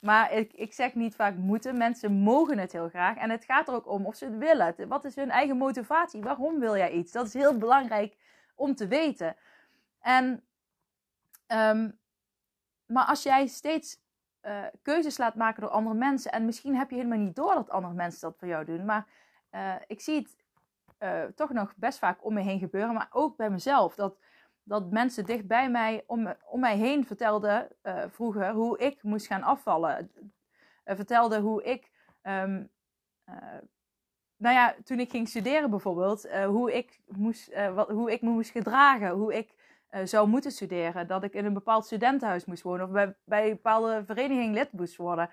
Maar 0.00 0.32
ik, 0.32 0.52
ik 0.52 0.72
zeg 0.72 0.94
niet 0.94 1.14
vaak 1.14 1.36
moeten. 1.36 1.76
Mensen 1.76 2.12
mogen 2.12 2.58
het 2.58 2.72
heel 2.72 2.88
graag. 2.88 3.16
En 3.16 3.30
het 3.30 3.44
gaat 3.44 3.68
er 3.68 3.74
ook 3.74 3.88
om 3.88 4.06
of 4.06 4.16
ze 4.16 4.24
het 4.24 4.38
willen. 4.38 4.88
Wat 4.88 5.04
is 5.04 5.16
hun 5.16 5.30
eigen 5.30 5.56
motivatie? 5.56 6.22
Waarom 6.22 6.58
wil 6.58 6.76
jij 6.76 6.90
iets? 6.90 7.12
Dat 7.12 7.26
is 7.26 7.34
heel 7.34 7.58
belangrijk 7.58 8.16
om 8.54 8.74
te 8.74 8.86
weten. 8.86 9.36
En, 10.00 10.44
um, 11.46 11.98
maar 12.86 13.04
als 13.04 13.22
jij 13.22 13.46
steeds 13.46 14.00
uh, 14.42 14.64
keuzes 14.82 15.18
laat 15.18 15.34
maken 15.34 15.62
door 15.62 15.70
andere 15.70 15.96
mensen. 15.96 16.32
En 16.32 16.44
misschien 16.44 16.76
heb 16.76 16.90
je 16.90 16.96
helemaal 16.96 17.18
niet 17.18 17.36
door 17.36 17.54
dat 17.54 17.70
andere 17.70 17.94
mensen 17.94 18.20
dat 18.20 18.38
voor 18.38 18.48
jou 18.48 18.64
doen. 18.64 18.84
Maar 18.84 19.06
uh, 19.54 19.74
ik 19.86 20.00
zie 20.00 20.16
het 20.16 20.36
uh, 20.98 21.22
toch 21.34 21.52
nog 21.52 21.72
best 21.76 21.98
vaak 21.98 22.24
om 22.24 22.34
me 22.34 22.40
heen 22.40 22.58
gebeuren. 22.58 22.94
Maar 22.94 23.08
ook 23.10 23.36
bij 23.36 23.50
mezelf. 23.50 23.94
Dat, 23.94 24.18
dat 24.64 24.90
mensen 24.90 25.24
dicht 25.24 25.46
bij 25.46 25.70
mij 25.70 26.04
om, 26.06 26.34
om 26.44 26.60
mij 26.60 26.76
heen 26.76 27.06
vertelden 27.06 27.68
uh, 27.82 28.02
vroeger 28.08 28.52
hoe 28.52 28.78
ik 28.78 29.02
moest 29.02 29.26
gaan 29.26 29.42
afvallen. 29.42 30.10
Uh, 30.84 30.96
vertelden 30.96 31.40
hoe 31.40 31.62
ik. 31.62 31.90
Um, 32.22 32.70
nou 34.36 34.54
ja, 34.54 34.74
toen 34.84 35.00
ik 35.00 35.10
ging 35.10 35.28
studeren 35.28 35.70
bijvoorbeeld, 35.70 36.30
hoe, 36.30 36.72
ik 36.72 37.00
moest, 37.06 37.52
wat, 37.74 37.88
hoe 37.88 38.12
ik 38.12 38.22
me 38.22 38.30
moest 38.30 38.50
gedragen. 38.50 39.10
Hoe 39.10 39.34
ik 39.34 39.54
zou 40.04 40.28
moeten 40.28 40.50
studeren. 40.50 41.06
Dat 41.06 41.22
ik 41.22 41.34
in 41.34 41.44
een 41.44 41.52
bepaald 41.52 41.84
studentenhuis 41.84 42.44
moest 42.44 42.62
wonen. 42.62 42.86
Of 42.86 42.92
bij, 42.92 43.16
bij 43.24 43.44
een 43.44 43.50
bepaalde 43.50 44.04
vereniging 44.06 44.54
lid 44.54 44.72
moest 44.72 44.96
worden. 44.96 45.30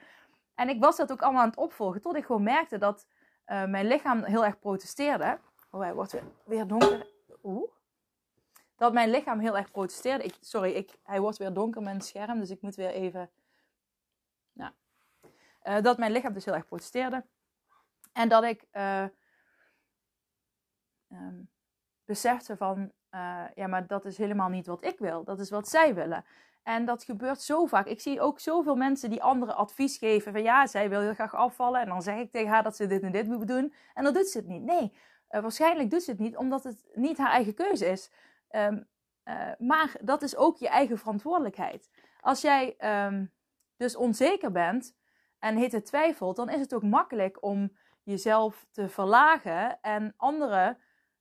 En 0.56 0.70
ik 0.70 0.80
was 0.80 0.98
dat 0.98 1.12
ook 1.12 1.22
allemaal 1.22 1.42
aan 1.42 1.50
het 1.50 1.58
opvolgen. 1.58 2.02
Tot 2.02 2.16
ik 2.16 2.26
gewoon 2.26 2.44
merkte 2.44 2.78
dat 2.78 3.08
mijn 3.46 3.88
lichaam 3.88 4.24
heel 4.24 4.46
erg 4.46 4.60
protesteerde. 4.60 5.40
Oh, 5.72 5.82
hij 5.82 5.94
wordt 5.94 6.12
weer, 6.12 6.24
weer 6.46 6.68
donker. 6.68 7.08
Oeh 7.44 7.72
dat 8.80 8.94
mijn 8.94 9.10
lichaam 9.10 9.40
heel 9.40 9.58
erg 9.58 9.72
protesteerde. 9.72 10.24
Ik, 10.24 10.36
sorry, 10.40 10.72
ik, 10.72 10.98
hij 11.04 11.20
wordt 11.20 11.38
weer 11.38 11.54
donker 11.54 11.82
mijn 11.82 12.02
scherm, 12.02 12.40
dus 12.40 12.50
ik 12.50 12.62
moet 12.62 12.76
weer 12.76 12.92
even. 12.92 13.30
Nou, 14.52 14.72
dat 15.82 15.98
mijn 15.98 16.12
lichaam 16.12 16.34
dus 16.34 16.46
heel 16.46 16.54
erg 16.54 16.66
protesteerde. 16.66 17.26
En 18.14 18.30
dat 18.30 18.44
ik 18.44 18.66
uh, 18.74 19.06
um, 21.12 21.50
besefte 22.06 22.58
van, 22.58 22.92
uh, 23.12 23.44
ja, 23.56 23.68
maar 23.68 23.88
dat 23.88 24.06
is 24.06 24.18
helemaal 24.18 24.50
niet 24.50 24.66
wat 24.66 24.84
ik 24.84 25.00
wil. 25.00 25.24
Dat 25.24 25.40
is 25.40 25.50
wat 25.50 25.70
zij 25.70 25.96
willen. 25.96 26.26
En 26.64 26.86
dat 26.86 27.04
gebeurt 27.04 27.42
zo 27.42 27.66
vaak. 27.66 27.86
Ik 27.86 28.02
zie 28.02 28.22
ook 28.22 28.40
zoveel 28.40 28.76
mensen 28.76 29.10
die 29.10 29.24
anderen 29.24 29.56
advies 29.56 29.98
geven 29.98 30.32
van 30.32 30.42
ja, 30.42 30.68
zij 30.68 30.90
wil 30.90 31.02
heel 31.02 31.14
graag 31.14 31.36
afvallen. 31.36 31.82
En 31.82 31.88
dan 31.88 32.02
zeg 32.02 32.18
ik 32.18 32.32
tegen 32.32 32.50
haar 32.50 32.64
dat 32.64 32.76
ze 32.76 32.88
dit 32.88 33.02
en 33.02 33.12
dit 33.12 33.28
moet 33.28 33.48
doen. 33.48 33.74
En 33.94 34.04
dan 34.04 34.14
doet 34.14 34.28
ze 34.28 34.38
het 34.38 34.48
niet. 34.48 34.64
Nee, 34.64 34.94
waarschijnlijk 35.28 35.90
doet 35.90 36.04
ze 36.04 36.12
het 36.12 36.20
niet 36.20 36.38
omdat 36.38 36.64
het 36.64 36.86
niet 36.94 37.18
haar 37.18 37.32
eigen 37.32 37.54
keuze 37.54 37.86
is. 37.86 38.12
Um, 38.52 38.88
uh, 39.24 39.52
maar 39.58 39.96
dat 40.02 40.22
is 40.22 40.36
ook 40.36 40.58
je 40.58 40.70
eigen 40.70 40.98
verantwoordelijkheid. 40.98 41.90
Als 42.20 42.42
jij 42.42 42.76
um, 43.06 43.34
dus 43.78 43.96
onzeker 43.96 44.52
bent 44.52 44.96
en 45.40 45.58
het 45.58 45.86
twijfelt, 45.86 46.36
dan 46.36 46.50
is 46.50 46.60
het 46.60 46.74
ook 46.74 46.84
makkelijk 46.84 47.44
om 47.44 47.78
jezelf 48.04 48.66
te 48.72 48.90
verlagen 48.90 49.82
en 49.82 50.14
anderen 50.18 50.78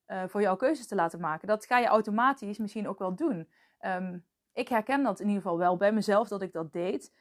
uh, 0.07 0.23
voor 0.27 0.41
jouw 0.41 0.57
keuzes 0.57 0.87
te 0.87 0.95
laten 0.95 1.21
maken. 1.21 1.49
Dat 1.49 1.67
ga 1.67 1.79
je 1.79 1.87
automatisch 1.87 2.59
misschien 2.59 2.89
ook 2.89 2.99
wel 2.99 3.15
doen. 3.15 3.49
Um, 3.81 4.27
ik 4.53 4.69
herken 4.69 5.03
dat 5.03 5.21
in 5.21 5.27
ieder 5.27 5.43
geval 5.43 5.59
wel 5.59 5.77
bij 5.77 5.93
mezelf 5.93 6.29
dat 6.29 6.43
ik 6.43 6.53
dat 6.53 6.73
deed. 6.73 7.13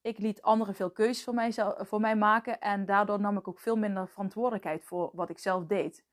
Ik 0.00 0.18
liet 0.18 0.42
anderen 0.42 0.74
veel 0.74 0.90
keuzes 0.90 1.24
voor 1.24 1.34
mij, 1.34 1.52
voor 1.78 2.00
mij 2.00 2.16
maken 2.16 2.60
en 2.60 2.86
daardoor 2.86 3.20
nam 3.20 3.36
ik 3.36 3.48
ook 3.48 3.58
veel 3.58 3.76
minder 3.76 4.08
verantwoordelijkheid 4.08 4.84
voor 4.84 5.10
wat 5.12 5.30
ik 5.30 5.38
zelf 5.38 5.66
deed. 5.66 6.04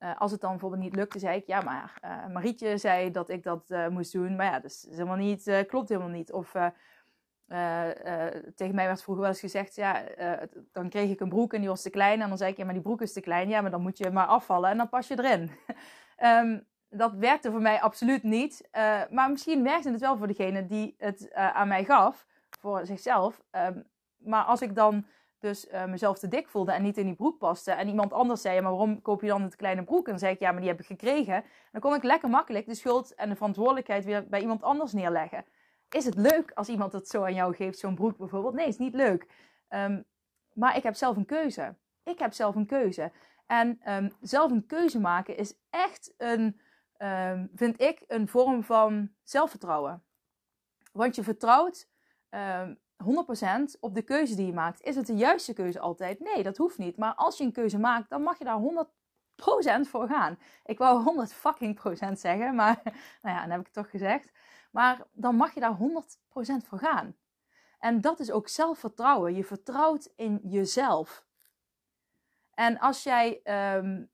Uh, 0.00 0.16
als 0.18 0.30
het 0.30 0.40
dan 0.40 0.50
bijvoorbeeld 0.50 0.82
niet 0.82 0.94
lukte, 0.94 1.18
zei 1.18 1.36
ik, 1.36 1.46
ja, 1.46 1.60
maar 1.60 1.98
uh, 2.04 2.26
Marietje 2.32 2.76
zei 2.76 3.10
dat 3.10 3.28
ik 3.28 3.42
dat 3.42 3.64
uh, 3.68 3.88
moest 3.88 4.12
doen. 4.12 4.36
Maar 4.36 4.46
ja, 4.46 4.60
dat 4.60 4.70
is 4.70 4.86
helemaal 4.90 5.16
niet, 5.16 5.64
klopt 5.66 5.88
helemaal 5.88 6.10
niet. 6.10 6.32
Of 6.32 6.50
tegen 8.54 8.74
mij 8.74 8.86
werd 8.86 9.02
vroeger 9.02 9.22
wel 9.22 9.32
eens 9.32 9.40
gezegd, 9.40 9.74
ja, 9.74 10.04
dan 10.72 10.88
kreeg 10.88 11.10
ik 11.10 11.20
een 11.20 11.28
broek 11.28 11.52
en 11.52 11.60
die 11.60 11.68
was 11.68 11.82
te 11.82 11.90
klein. 11.90 12.20
En 12.22 12.28
dan 12.28 12.38
zei 12.38 12.50
ik, 12.50 12.56
ja, 12.56 12.64
maar 12.64 12.74
die 12.74 12.82
broek 12.82 13.02
is 13.02 13.12
te 13.12 13.20
klein. 13.20 13.48
Ja, 13.48 13.60
maar 13.60 13.70
dan 13.70 13.82
moet 13.82 13.98
je 13.98 14.10
maar 14.10 14.26
afvallen 14.26 14.70
en 14.70 14.76
dan 14.76 14.88
pas 14.88 15.08
je 15.08 15.18
erin. 15.18 15.50
um, 16.22 16.66
dat 17.02 17.14
werkte 17.14 17.50
voor 17.50 17.62
mij 17.62 17.80
absoluut 17.80 18.22
niet. 18.22 18.68
maar 19.10 19.30
misschien 19.30 19.62
werkte 19.62 19.90
het 19.90 20.00
wel 20.00 20.16
voor 20.16 20.26
degene 20.26 20.66
die 20.66 20.94
het 20.98 21.32
aan 21.32 21.68
mij 21.68 21.84
gaf, 21.84 22.26
voor 22.60 22.86
zichzelf. 22.86 23.42
Um, 23.50 23.86
maar 24.18 24.44
als 24.44 24.62
ik 24.62 24.74
dan 24.74 25.06
dus 25.40 25.68
uh, 25.68 25.84
mezelf 25.84 26.18
te 26.18 26.28
dik 26.28 26.48
voelde 26.48 26.72
en 26.72 26.82
niet 26.82 26.96
in 26.96 27.06
die 27.06 27.14
broek 27.14 27.38
paste. 27.38 27.70
En 27.70 27.88
iemand 27.88 28.12
anders 28.12 28.40
zei, 28.40 28.60
maar 28.60 28.70
waarom 28.70 29.02
koop 29.02 29.20
je 29.20 29.28
dan 29.28 29.42
het 29.42 29.56
kleine 29.56 29.84
broek? 29.84 30.08
En 30.08 30.18
zei 30.18 30.32
ik, 30.32 30.40
ja, 30.40 30.50
maar 30.50 30.60
die 30.60 30.70
heb 30.70 30.80
ik 30.80 30.86
gekregen. 30.86 31.44
Dan 31.72 31.80
kon 31.80 31.94
ik 31.94 32.02
lekker 32.02 32.28
makkelijk 32.28 32.66
de 32.66 32.74
schuld 32.74 33.14
en 33.14 33.28
de 33.28 33.36
verantwoordelijkheid 33.36 34.04
weer 34.04 34.28
bij 34.28 34.40
iemand 34.40 34.62
anders 34.62 34.92
neerleggen. 34.92 35.44
Is 35.90 36.04
het 36.04 36.14
leuk 36.14 36.50
als 36.54 36.68
iemand 36.68 36.92
het 36.92 37.08
zo 37.08 37.22
aan 37.22 37.34
jou 37.34 37.54
geeft, 37.54 37.78
zo'n 37.78 37.94
broek 37.94 38.16
bijvoorbeeld? 38.16 38.54
Nee, 38.54 38.66
is 38.66 38.78
niet 38.78 38.94
leuk. 38.94 39.26
Um, 39.68 40.04
maar 40.52 40.76
ik 40.76 40.82
heb 40.82 40.94
zelf 40.94 41.16
een 41.16 41.26
keuze. 41.26 41.74
Ik 42.02 42.18
heb 42.18 42.32
zelf 42.32 42.54
een 42.54 42.66
keuze. 42.66 43.12
En 43.46 43.80
um, 43.92 44.12
zelf 44.20 44.50
een 44.50 44.66
keuze 44.66 45.00
maken 45.00 45.36
is 45.36 45.54
echt 45.70 46.14
een, 46.16 46.60
um, 46.98 47.50
vind 47.54 47.80
ik, 47.80 48.04
een 48.06 48.28
vorm 48.28 48.62
van 48.64 49.10
zelfvertrouwen. 49.22 50.02
Want 50.92 51.14
je 51.14 51.22
vertrouwt 51.22 51.88
100% 53.04 53.78
op 53.80 53.94
de 53.94 54.02
keuze 54.02 54.34
die 54.34 54.46
je 54.46 54.52
maakt. 54.52 54.82
Is 54.82 54.96
het 54.96 55.06
de 55.06 55.16
juiste 55.16 55.52
keuze 55.52 55.80
altijd? 55.80 56.20
Nee, 56.20 56.42
dat 56.42 56.56
hoeft 56.56 56.78
niet. 56.78 56.96
Maar 56.96 57.14
als 57.14 57.38
je 57.38 57.44
een 57.44 57.52
keuze 57.52 57.78
maakt, 57.78 58.10
dan 58.10 58.22
mag 58.22 58.38
je 58.38 58.44
daar 58.44 58.60
100% 59.84 59.88
voor 59.88 60.08
gaan. 60.08 60.38
Ik 60.64 60.78
wou 60.78 61.02
100 61.02 61.32
fucking 61.32 61.74
procent 61.74 62.20
zeggen, 62.20 62.54
maar 62.54 62.80
nou 63.22 63.36
ja, 63.36 63.40
dan 63.40 63.50
heb 63.50 63.60
ik 63.60 63.66
het 63.66 63.74
toch 63.74 63.90
gezegd. 63.90 64.32
Maar 64.70 65.02
dan 65.12 65.36
mag 65.36 65.54
je 65.54 65.60
daar 65.60 65.76
100% 65.76 66.66
voor 66.66 66.78
gaan. 66.78 67.16
En 67.78 68.00
dat 68.00 68.20
is 68.20 68.30
ook 68.30 68.48
zelfvertrouwen. 68.48 69.34
Je 69.34 69.44
vertrouwt 69.44 70.12
in 70.16 70.40
jezelf. 70.42 71.26
En 72.54 72.78
als 72.78 73.02
jij 73.02 73.40
um, 73.76 74.10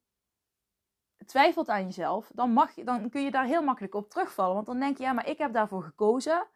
twijfelt 1.26 1.68
aan 1.68 1.84
jezelf, 1.84 2.30
dan, 2.34 2.50
mag 2.50 2.74
je, 2.74 2.84
dan 2.84 3.10
kun 3.10 3.22
je 3.22 3.30
daar 3.30 3.44
heel 3.44 3.62
makkelijk 3.62 3.94
op 3.94 4.10
terugvallen. 4.10 4.54
Want 4.54 4.66
dan 4.66 4.78
denk 4.80 4.96
je, 4.96 5.02
ja, 5.02 5.12
maar 5.12 5.28
ik 5.28 5.38
heb 5.38 5.52
daarvoor 5.52 5.82
gekozen. 5.82 6.46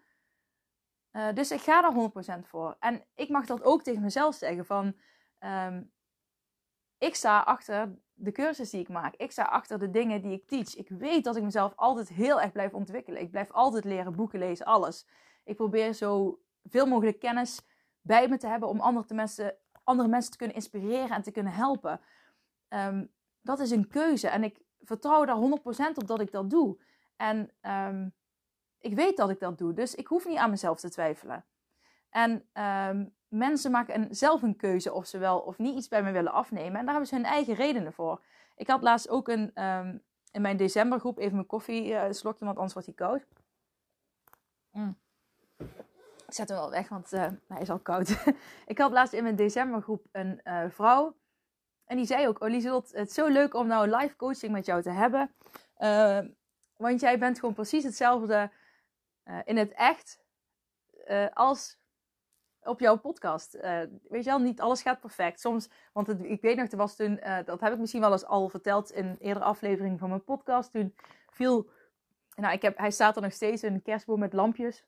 Uh, 1.12 1.32
dus 1.34 1.50
ik 1.50 1.60
ga 1.60 1.80
daar 1.80 2.10
100% 2.42 2.46
voor. 2.46 2.76
En 2.80 3.04
ik 3.14 3.28
mag 3.28 3.46
dat 3.46 3.62
ook 3.62 3.82
tegen 3.82 4.02
mezelf 4.02 4.34
zeggen 4.34 4.66
van... 4.66 4.94
Um, 5.40 5.92
ik 6.98 7.14
sta 7.14 7.40
achter 7.40 7.98
de 8.14 8.32
cursus 8.32 8.70
die 8.70 8.80
ik 8.80 8.88
maak. 8.88 9.14
Ik 9.14 9.30
sta 9.30 9.42
achter 9.42 9.78
de 9.78 9.90
dingen 9.90 10.22
die 10.22 10.32
ik 10.32 10.46
teach. 10.46 10.76
Ik 10.76 10.88
weet 10.88 11.24
dat 11.24 11.36
ik 11.36 11.42
mezelf 11.42 11.72
altijd 11.76 12.08
heel 12.08 12.40
erg 12.40 12.52
blijf 12.52 12.74
ontwikkelen. 12.74 13.20
Ik 13.20 13.30
blijf 13.30 13.50
altijd 13.50 13.84
leren, 13.84 14.16
boeken 14.16 14.38
lezen, 14.38 14.66
alles. 14.66 15.06
Ik 15.44 15.56
probeer 15.56 15.92
zo 15.92 16.40
veel 16.64 16.86
mogelijk 16.86 17.18
kennis 17.18 17.66
bij 18.00 18.28
me 18.28 18.36
te 18.36 18.46
hebben 18.46 18.68
om 18.68 18.80
andere 18.80 19.14
mensen, 19.14 19.56
andere 19.84 20.08
mensen 20.08 20.30
te 20.30 20.36
kunnen 20.36 20.56
inspireren 20.56 21.10
en 21.10 21.22
te 21.22 21.30
kunnen 21.30 21.52
helpen. 21.52 22.00
Um, 22.68 23.12
dat 23.40 23.58
is 23.58 23.70
een 23.70 23.88
keuze 23.88 24.28
en 24.28 24.44
ik 24.44 24.60
vertrouw 24.80 25.24
daar 25.24 25.60
100% 25.92 25.94
op 25.94 26.06
dat 26.06 26.20
ik 26.20 26.32
dat 26.32 26.50
doe. 26.50 26.80
En 27.16 27.50
um, 27.62 28.14
ik 28.80 28.94
weet 28.94 29.16
dat 29.16 29.30
ik 29.30 29.40
dat 29.40 29.58
doe, 29.58 29.72
dus 29.72 29.94
ik 29.94 30.06
hoef 30.06 30.26
niet 30.26 30.36
aan 30.36 30.50
mezelf 30.50 30.80
te 30.80 30.90
twijfelen. 30.90 31.44
En 32.10 32.48
um, 32.52 33.14
mensen 33.28 33.70
maken 33.70 33.94
een, 33.94 34.14
zelf 34.14 34.42
een 34.42 34.56
keuze 34.56 34.92
of 34.92 35.06
ze 35.06 35.18
wel 35.18 35.38
of 35.38 35.58
niet 35.58 35.76
iets 35.76 35.88
bij 35.88 36.02
me 36.02 36.10
willen 36.10 36.32
afnemen. 36.32 36.78
En 36.78 36.84
daar 36.84 36.94
hebben 36.94 37.06
ze 37.06 37.14
hun 37.14 37.24
eigen 37.24 37.54
redenen 37.54 37.92
voor. 37.92 38.22
Ik 38.56 38.66
had 38.66 38.82
laatst 38.82 39.08
ook 39.08 39.28
een, 39.28 39.62
um, 39.64 40.02
in 40.32 40.40
mijn 40.40 40.56
decembergroep 40.56 41.18
even 41.18 41.34
mijn 41.34 41.46
koffie 41.46 41.90
uh, 41.90 42.04
slokje, 42.10 42.44
want 42.44 42.56
anders 42.56 42.74
wordt 42.74 42.88
hij 42.88 42.96
koud. 42.96 43.26
Mm. 44.70 44.98
Ik 46.26 46.34
zet 46.34 46.48
hem 46.48 46.58
wel 46.58 46.70
weg, 46.70 46.88
want 46.88 47.12
uh, 47.12 47.26
hij 47.48 47.60
is 47.60 47.70
al 47.70 47.78
koud. 47.78 48.24
ik 48.66 48.78
had 48.78 48.92
laatst 48.92 49.14
in 49.14 49.22
mijn 49.22 49.36
decembergroep 49.36 50.06
een 50.12 50.40
uh, 50.44 50.64
vrouw. 50.68 51.16
En 51.84 51.96
die 51.96 52.06
zei 52.06 52.28
ook, 52.28 52.40
oh 52.40 52.74
het 52.74 53.08
is 53.08 53.14
zo 53.14 53.26
leuk 53.26 53.54
om 53.54 53.66
nou 53.66 53.96
live 53.96 54.16
coaching 54.16 54.52
met 54.52 54.66
jou 54.66 54.82
te 54.82 54.90
hebben. 54.90 55.34
want 56.76 57.00
jij 57.00 57.18
bent 57.18 57.38
gewoon 57.38 57.54
precies 57.54 57.84
hetzelfde 57.84 58.50
uh, 59.28 59.38
in 59.44 59.56
het 59.56 59.72
echt 59.72 60.20
uh, 61.08 61.26
als 61.32 61.78
op 62.62 62.80
jouw 62.80 62.96
podcast. 62.96 63.54
Uh, 63.54 63.80
weet 64.08 64.24
je 64.24 64.30
wel, 64.30 64.38
niet 64.38 64.60
alles 64.60 64.82
gaat 64.82 65.00
perfect. 65.00 65.40
Soms, 65.40 65.70
want 65.92 66.08
ik 66.08 66.40
weet 66.40 66.56
nog, 66.56 66.70
er 66.70 66.76
was 66.76 66.96
toen, 66.96 67.20
dat 67.44 67.60
heb 67.60 67.72
ik 67.72 67.78
misschien 67.78 68.00
wel 68.00 68.12
eens 68.12 68.24
al 68.24 68.48
verteld 68.48 68.90
in 68.92 69.06
een 69.06 69.18
eerdere 69.18 69.44
aflevering 69.44 69.98
van 69.98 70.08
mijn 70.08 70.24
podcast. 70.24 70.72
Toen 70.72 70.94
viel, 71.30 71.70
nou, 72.34 72.52
ik 72.52 72.62
heb, 72.62 72.78
hij 72.78 72.90
staat 72.90 73.16
er 73.16 73.22
nog 73.22 73.32
steeds, 73.32 73.62
een 73.62 73.82
kerstboom 73.82 74.18
met 74.18 74.32
lampjes. 74.32 74.84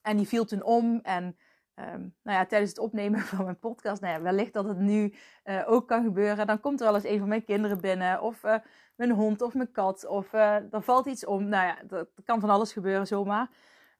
En 0.00 0.16
die 0.16 0.28
viel 0.28 0.44
toen 0.44 0.62
om 0.62 1.00
en 1.02 1.36
Um, 1.74 2.14
nou 2.22 2.38
ja, 2.38 2.46
tijdens 2.46 2.70
het 2.70 2.78
opnemen 2.78 3.20
van 3.32 3.44
mijn 3.44 3.58
podcast, 3.58 4.00
nou 4.00 4.14
ja, 4.14 4.22
wellicht 4.22 4.52
dat 4.52 4.64
het 4.64 4.78
nu 4.78 5.14
uh, 5.44 5.62
ook 5.66 5.88
kan 5.88 6.02
gebeuren. 6.02 6.46
Dan 6.46 6.60
komt 6.60 6.80
er 6.80 6.86
wel 6.86 6.94
eens 6.94 7.04
een 7.04 7.18
van 7.18 7.28
mijn 7.28 7.44
kinderen 7.44 7.80
binnen, 7.80 8.20
of 8.20 8.44
uh, 8.44 8.56
mijn 8.94 9.10
hond, 9.10 9.42
of 9.42 9.54
mijn 9.54 9.72
kat, 9.72 10.06
of 10.06 10.32
uh, 10.32 10.72
er 10.74 10.82
valt 10.82 11.06
iets 11.06 11.26
om. 11.26 11.48
Nou 11.48 11.66
ja, 11.66 11.78
dat, 11.86 12.08
kan 12.24 12.40
van 12.40 12.50
alles 12.50 12.72
gebeuren 12.72 13.06
zomaar. 13.06 13.50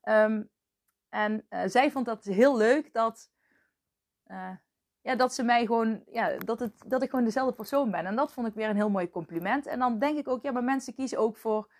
Um, 0.04 0.50
en 1.08 1.46
zij 1.66 1.90
vond 1.90 2.06
dat 2.06 2.24
heel 2.24 2.56
leuk 2.56 2.92
dat, 2.92 3.30
ja, 5.00 5.16
dat 5.16 5.34
ze 5.34 5.42
mij 5.42 5.66
gewoon, 5.66 6.02
ja, 6.10 6.36
dat, 6.36 6.60
het, 6.60 6.82
dat 6.86 7.02
ik 7.02 7.10
gewoon 7.10 7.24
dezelfde 7.24 7.54
persoon 7.54 7.90
ben. 7.90 8.06
En 8.06 8.16
dat 8.16 8.32
vond 8.32 8.46
ik 8.46 8.54
weer 8.54 8.68
een 8.68 8.76
heel 8.76 8.90
mooi 8.90 9.10
compliment. 9.10 9.66
En 9.66 9.78
dan 9.78 9.98
denk 9.98 10.18
ik 10.18 10.28
ook, 10.28 10.42
ja, 10.42 10.52
maar 10.52 10.64
mensen 10.64 10.94
kiezen 10.94 11.18
ook 11.18 11.36
voor, 11.36 11.72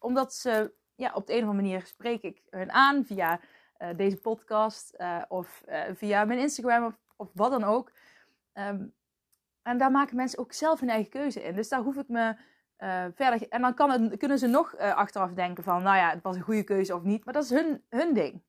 omdat 0.00 0.34
ze, 0.34 0.72
ja, 0.94 1.12
op 1.14 1.26
de 1.26 1.32
een 1.32 1.42
of 1.42 1.48
andere 1.48 1.62
manier 1.62 1.86
spreek 1.86 2.22
ik 2.22 2.42
hun 2.50 2.72
aan 2.72 3.04
via 3.04 3.40
uh, 3.78 3.88
deze 3.96 4.16
podcast 4.16 4.94
uh, 4.98 5.22
of 5.28 5.62
uh, 5.68 5.82
via 5.94 6.24
mijn 6.24 6.38
Instagram 6.38 6.84
of, 6.84 6.98
of 7.16 7.28
wat 7.34 7.50
dan 7.50 7.64
ook. 7.64 7.92
Um, 8.54 8.94
en 9.62 9.78
daar 9.78 9.90
maken 9.90 10.16
mensen 10.16 10.38
ook 10.38 10.52
zelf 10.52 10.80
hun 10.80 10.88
eigen 10.88 11.10
keuze 11.10 11.42
in. 11.42 11.54
Dus 11.54 11.68
daar 11.68 11.80
hoef 11.80 11.96
ik 11.96 12.08
me 12.08 12.36
verder. 13.14 13.48
En 13.48 13.62
dan 13.62 13.74
kan 13.74 13.90
het, 13.90 14.16
kunnen 14.16 14.38
ze 14.38 14.46
nog 14.46 14.76
achteraf 14.76 15.32
denken 15.32 15.64
van, 15.64 15.82
nou 15.82 15.96
ja, 15.96 16.10
het 16.10 16.22
was 16.22 16.36
een 16.36 16.42
goede 16.42 16.62
keuze 16.62 16.94
of 16.94 17.02
niet. 17.02 17.24
Maar 17.24 17.34
dat 17.34 17.42
is 17.42 17.50
hun, 17.50 17.84
hun 17.88 18.14
ding. 18.14 18.42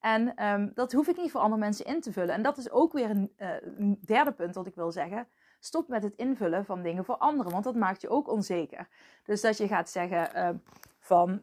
En 0.00 0.44
um, 0.46 0.70
dat 0.74 0.92
hoef 0.92 1.08
ik 1.08 1.16
niet 1.16 1.30
voor 1.30 1.40
andere 1.40 1.60
mensen 1.60 1.84
in 1.84 2.00
te 2.00 2.12
vullen. 2.12 2.34
En 2.34 2.42
dat 2.42 2.58
is 2.58 2.70
ook 2.70 2.92
weer 2.92 3.10
een, 3.10 3.98
derde 4.04 4.32
punt 4.32 4.54
wat 4.54 4.66
ik 4.66 4.74
wil 4.74 4.92
zeggen. 4.92 5.28
Stop 5.60 5.88
met 5.88 6.02
het 6.02 6.14
invullen 6.14 6.64
van 6.64 6.82
dingen 6.82 7.04
voor 7.04 7.16
anderen, 7.16 7.52
want 7.52 7.64
dat 7.64 7.74
maakt 7.74 8.00
je 8.00 8.08
ook 8.08 8.28
onzeker. 8.28 8.88
Dus 9.24 9.40
dat 9.40 9.58
je 9.58 9.68
gaat 9.68 9.90
zeggen 9.90 10.62
van, 10.98 11.42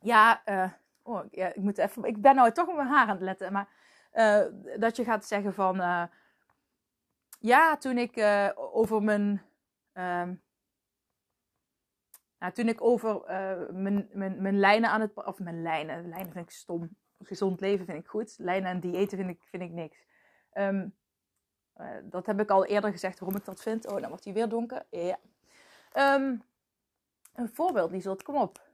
ja, 0.00 0.42
Oh, 1.08 1.24
ja, 1.30 1.46
ik, 1.46 1.62
moet 1.62 1.78
even, 1.78 2.04
ik 2.04 2.20
ben 2.20 2.34
nou 2.34 2.52
toch 2.52 2.68
op 2.68 2.76
mijn 2.76 2.88
haar 2.88 3.06
aan 3.06 3.14
het 3.14 3.20
letten. 3.20 3.52
Maar 3.52 3.68
uh, 4.12 4.44
dat 4.80 4.96
je 4.96 5.04
gaat 5.04 5.24
zeggen 5.24 5.54
van... 5.54 5.76
Uh, 5.76 6.04
ja, 7.40 7.76
toen 7.76 7.98
ik 7.98 8.16
uh, 8.16 8.50
over 8.54 9.02
mijn... 9.02 9.42
Ehm, 9.92 10.34
nou, 12.38 12.52
toen 12.52 12.68
ik 12.68 12.82
over 12.82 13.22
mijn, 13.72 14.08
mijn, 14.12 14.42
mijn 14.42 14.58
lijnen 14.58 14.90
aan 14.90 15.00
het... 15.00 15.14
Of 15.14 15.38
mijn 15.38 15.62
lijnen, 15.62 16.08
lijnen 16.08 16.32
vind 16.32 16.44
ik 16.44 16.50
stom. 16.50 16.96
Gezond 17.18 17.60
leven 17.60 17.86
vind 17.86 17.98
ik 17.98 18.08
goed. 18.08 18.34
Lijnen 18.38 18.70
en 18.70 18.80
diëten 18.80 19.18
vind 19.18 19.30
ik, 19.30 19.42
vind 19.50 19.62
ik 19.62 19.70
niks. 19.70 20.06
Um, 20.52 20.96
dat 22.02 22.26
heb 22.26 22.40
ik 22.40 22.50
al 22.50 22.64
eerder 22.64 22.90
gezegd 22.90 23.18
waarom 23.18 23.38
ik 23.38 23.44
dat 23.44 23.62
vind. 23.62 23.86
Oh, 23.86 24.00
dan 24.00 24.08
wordt 24.08 24.24
hij 24.24 24.32
weer 24.32 24.48
donker. 24.48 24.86
Ja. 24.90 25.18
Um, 26.14 26.42
een 27.34 27.48
voorbeeld, 27.48 27.90
Lieselt, 27.90 28.22
kom 28.22 28.36
op. 28.36 28.67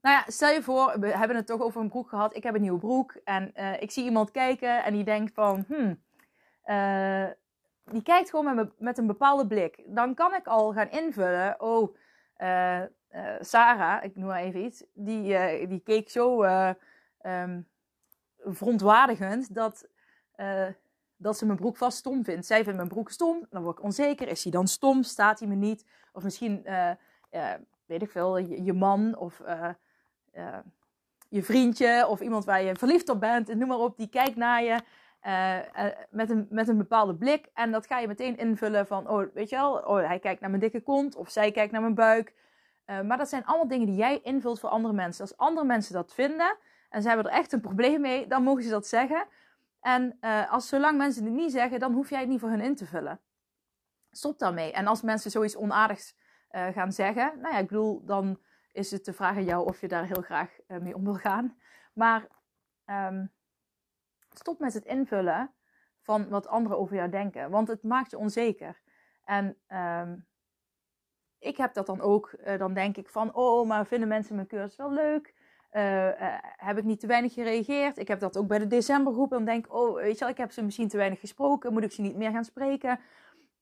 Nou 0.00 0.16
ja, 0.16 0.24
stel 0.26 0.50
je 0.50 0.62
voor, 0.62 1.00
we 1.00 1.16
hebben 1.16 1.36
het 1.36 1.46
toch 1.46 1.60
over 1.60 1.80
een 1.80 1.88
broek 1.88 2.08
gehad. 2.08 2.36
Ik 2.36 2.42
heb 2.42 2.54
een 2.54 2.60
nieuwe 2.60 2.78
broek 2.78 3.16
en 3.24 3.52
uh, 3.56 3.82
ik 3.82 3.90
zie 3.90 4.04
iemand 4.04 4.30
kijken 4.30 4.84
en 4.84 4.92
die 4.92 5.04
denkt 5.04 5.34
van, 5.34 5.64
hmm, 5.68 6.02
uh, 6.66 7.26
die 7.84 8.02
kijkt 8.02 8.30
gewoon 8.30 8.54
met, 8.54 8.80
met, 8.80 8.98
een 8.98 9.06
bepaalde 9.06 9.46
blik. 9.46 9.82
Dan 9.86 10.14
kan 10.14 10.34
ik 10.34 10.46
al 10.46 10.72
gaan 10.72 10.90
invullen, 10.90 11.60
oh, 11.60 11.96
uh, 12.38 12.82
Sarah, 13.40 14.04
ik 14.04 14.16
noem 14.16 14.26
maar 14.26 14.40
even 14.40 14.64
iets, 14.64 14.84
die, 14.92 15.66
die 15.66 15.80
keek 15.80 16.10
zo 16.10 16.42
um, 17.22 17.68
verontwaardigend 18.44 19.54
dat, 19.54 19.88
dat 21.16 21.38
ze 21.38 21.46
mijn 21.46 21.58
broek 21.58 21.76
vast 21.76 21.98
stom 21.98 22.24
vindt. 22.24 22.46
Zij 22.46 22.62
vindt 22.62 22.76
mijn 22.76 22.88
broek 22.88 23.10
stom, 23.10 23.46
dan 23.50 23.62
word 23.62 23.78
ik 23.78 23.84
onzeker. 23.84 24.28
Is 24.28 24.42
hij 24.42 24.52
dan 24.52 24.66
stom? 24.66 25.02
Staat 25.02 25.38
hij 25.38 25.48
me 25.48 25.54
niet? 25.54 25.86
Of 26.12 26.22
misschien, 26.22 26.66
weet 27.86 28.02
ik 28.02 28.10
veel, 28.10 28.38
je, 28.38 28.72
man 28.72 29.16
of 29.16 29.42
je 31.28 31.42
vriendje 31.42 32.06
of 32.08 32.20
iemand 32.20 32.44
waar 32.44 32.62
je 32.62 32.76
verliefd 32.76 33.08
op 33.08 33.20
bent, 33.20 33.54
noem 33.54 33.68
maar 33.68 33.78
op, 33.78 33.96
die 33.96 34.08
kijkt 34.08 34.36
naar 34.36 34.62
je 34.62 34.80
uh, 35.26 35.56
uh, 35.56 35.92
met, 36.10 36.30
een, 36.30 36.46
met 36.50 36.68
een 36.68 36.76
bepaalde 36.76 37.14
blik. 37.14 37.48
En 37.54 37.70
dat 37.70 37.86
ga 37.86 37.98
je 37.98 38.06
meteen 38.06 38.36
invullen 38.36 38.86
van, 38.86 39.08
oh, 39.08 39.34
weet 39.34 39.48
je 39.48 39.56
wel, 39.56 39.72
oh, 39.72 40.06
hij 40.06 40.18
kijkt 40.18 40.40
naar 40.40 40.50
mijn 40.50 40.62
dikke 40.62 40.80
kont 40.80 41.16
of 41.16 41.30
zij 41.30 41.50
kijkt 41.50 41.72
naar 41.72 41.80
mijn 41.80 41.94
buik. 41.94 42.34
maar 42.86 43.16
dat 43.16 43.28
zijn 43.28 43.44
allemaal 43.44 43.68
dingen 43.68 43.86
die 43.86 43.96
jij 43.96 44.20
invult 44.22 44.60
voor 44.60 44.70
andere 44.70 44.94
mensen. 44.94 45.22
Als 45.22 45.36
andere 45.36 45.66
mensen 45.66 45.94
dat 45.94 46.14
vinden 46.14 46.56
en 46.88 47.02
ze 47.02 47.08
hebben 47.08 47.26
er 47.26 47.38
echt 47.38 47.52
een 47.52 47.60
probleem 47.60 48.00
mee, 48.00 48.26
dan 48.26 48.42
mogen 48.42 48.62
ze 48.62 48.70
dat 48.70 48.86
zeggen. 48.86 49.26
En 49.80 50.18
als 50.50 50.68
zolang 50.68 50.98
mensen 50.98 51.24
het 51.24 51.32
niet 51.32 51.52
zeggen, 51.52 51.78
dan 51.78 51.92
hoef 51.92 52.10
jij 52.10 52.20
het 52.20 52.28
niet 52.28 52.40
voor 52.40 52.48
hun 52.48 52.60
in 52.60 52.74
te 52.74 52.86
vullen. 52.86 53.20
Stop 54.10 54.38
daarmee. 54.38 54.72
En 54.72 54.86
als 54.86 55.02
mensen 55.02 55.30
zoiets 55.30 55.56
onaardigs 55.56 56.16
gaan 56.50 56.92
zeggen, 56.92 57.32
nou 57.40 57.54
ja, 57.54 57.60
ik 57.60 57.68
bedoel, 57.68 58.04
dan 58.04 58.38
is 58.78 58.90
het 58.90 59.04
de 59.04 59.12
vraag 59.12 59.36
aan 59.36 59.44
jou 59.44 59.66
of 59.66 59.80
je 59.80 59.88
daar 59.88 60.04
heel 60.04 60.22
graag 60.22 60.50
uh, 60.68 60.78
mee 60.78 60.94
om 60.94 61.04
wil 61.04 61.14
gaan. 61.14 61.56
Maar 61.92 62.26
um, 62.86 63.32
stop 64.30 64.58
met 64.58 64.74
het 64.74 64.84
invullen 64.84 65.54
van 66.00 66.28
wat 66.28 66.46
anderen 66.46 66.78
over 66.78 66.96
jou 66.96 67.10
denken, 67.10 67.50
want 67.50 67.68
het 67.68 67.82
maakt 67.82 68.10
je 68.10 68.18
onzeker. 68.18 68.80
En 69.24 69.56
um, 69.68 70.26
ik 71.38 71.56
heb 71.56 71.74
dat 71.74 71.86
dan 71.86 72.00
ook, 72.00 72.36
uh, 72.46 72.58
dan 72.58 72.74
denk 72.74 72.96
ik 72.96 73.08
van, 73.08 73.34
oh, 73.34 73.68
maar 73.68 73.86
vinden 73.86 74.08
mensen 74.08 74.34
mijn 74.34 74.46
cursus 74.46 74.76
wel 74.76 74.92
leuk? 74.92 75.34
Uh, 75.72 76.08
heb 76.56 76.78
ik 76.78 76.84
niet 76.84 77.00
te 77.00 77.06
weinig 77.06 77.32
gereageerd? 77.32 77.98
Ik 77.98 78.08
heb 78.08 78.20
dat 78.20 78.36
ook 78.36 78.46
bij 78.46 78.58
de 78.58 78.66
decembergroep. 78.66 79.30
Dan 79.30 79.44
denk 79.44 79.66
ik, 79.66 79.74
oh, 79.74 79.94
weet 79.94 80.12
je 80.12 80.18
wel, 80.18 80.28
ik 80.28 80.36
heb 80.36 80.52
ze 80.52 80.64
misschien 80.64 80.88
te 80.88 80.96
weinig 80.96 81.20
gesproken. 81.20 81.72
Moet 81.72 81.84
ik 81.84 81.92
ze 81.92 82.00
niet 82.00 82.16
meer 82.16 82.30
gaan 82.30 82.44
spreken? 82.44 83.00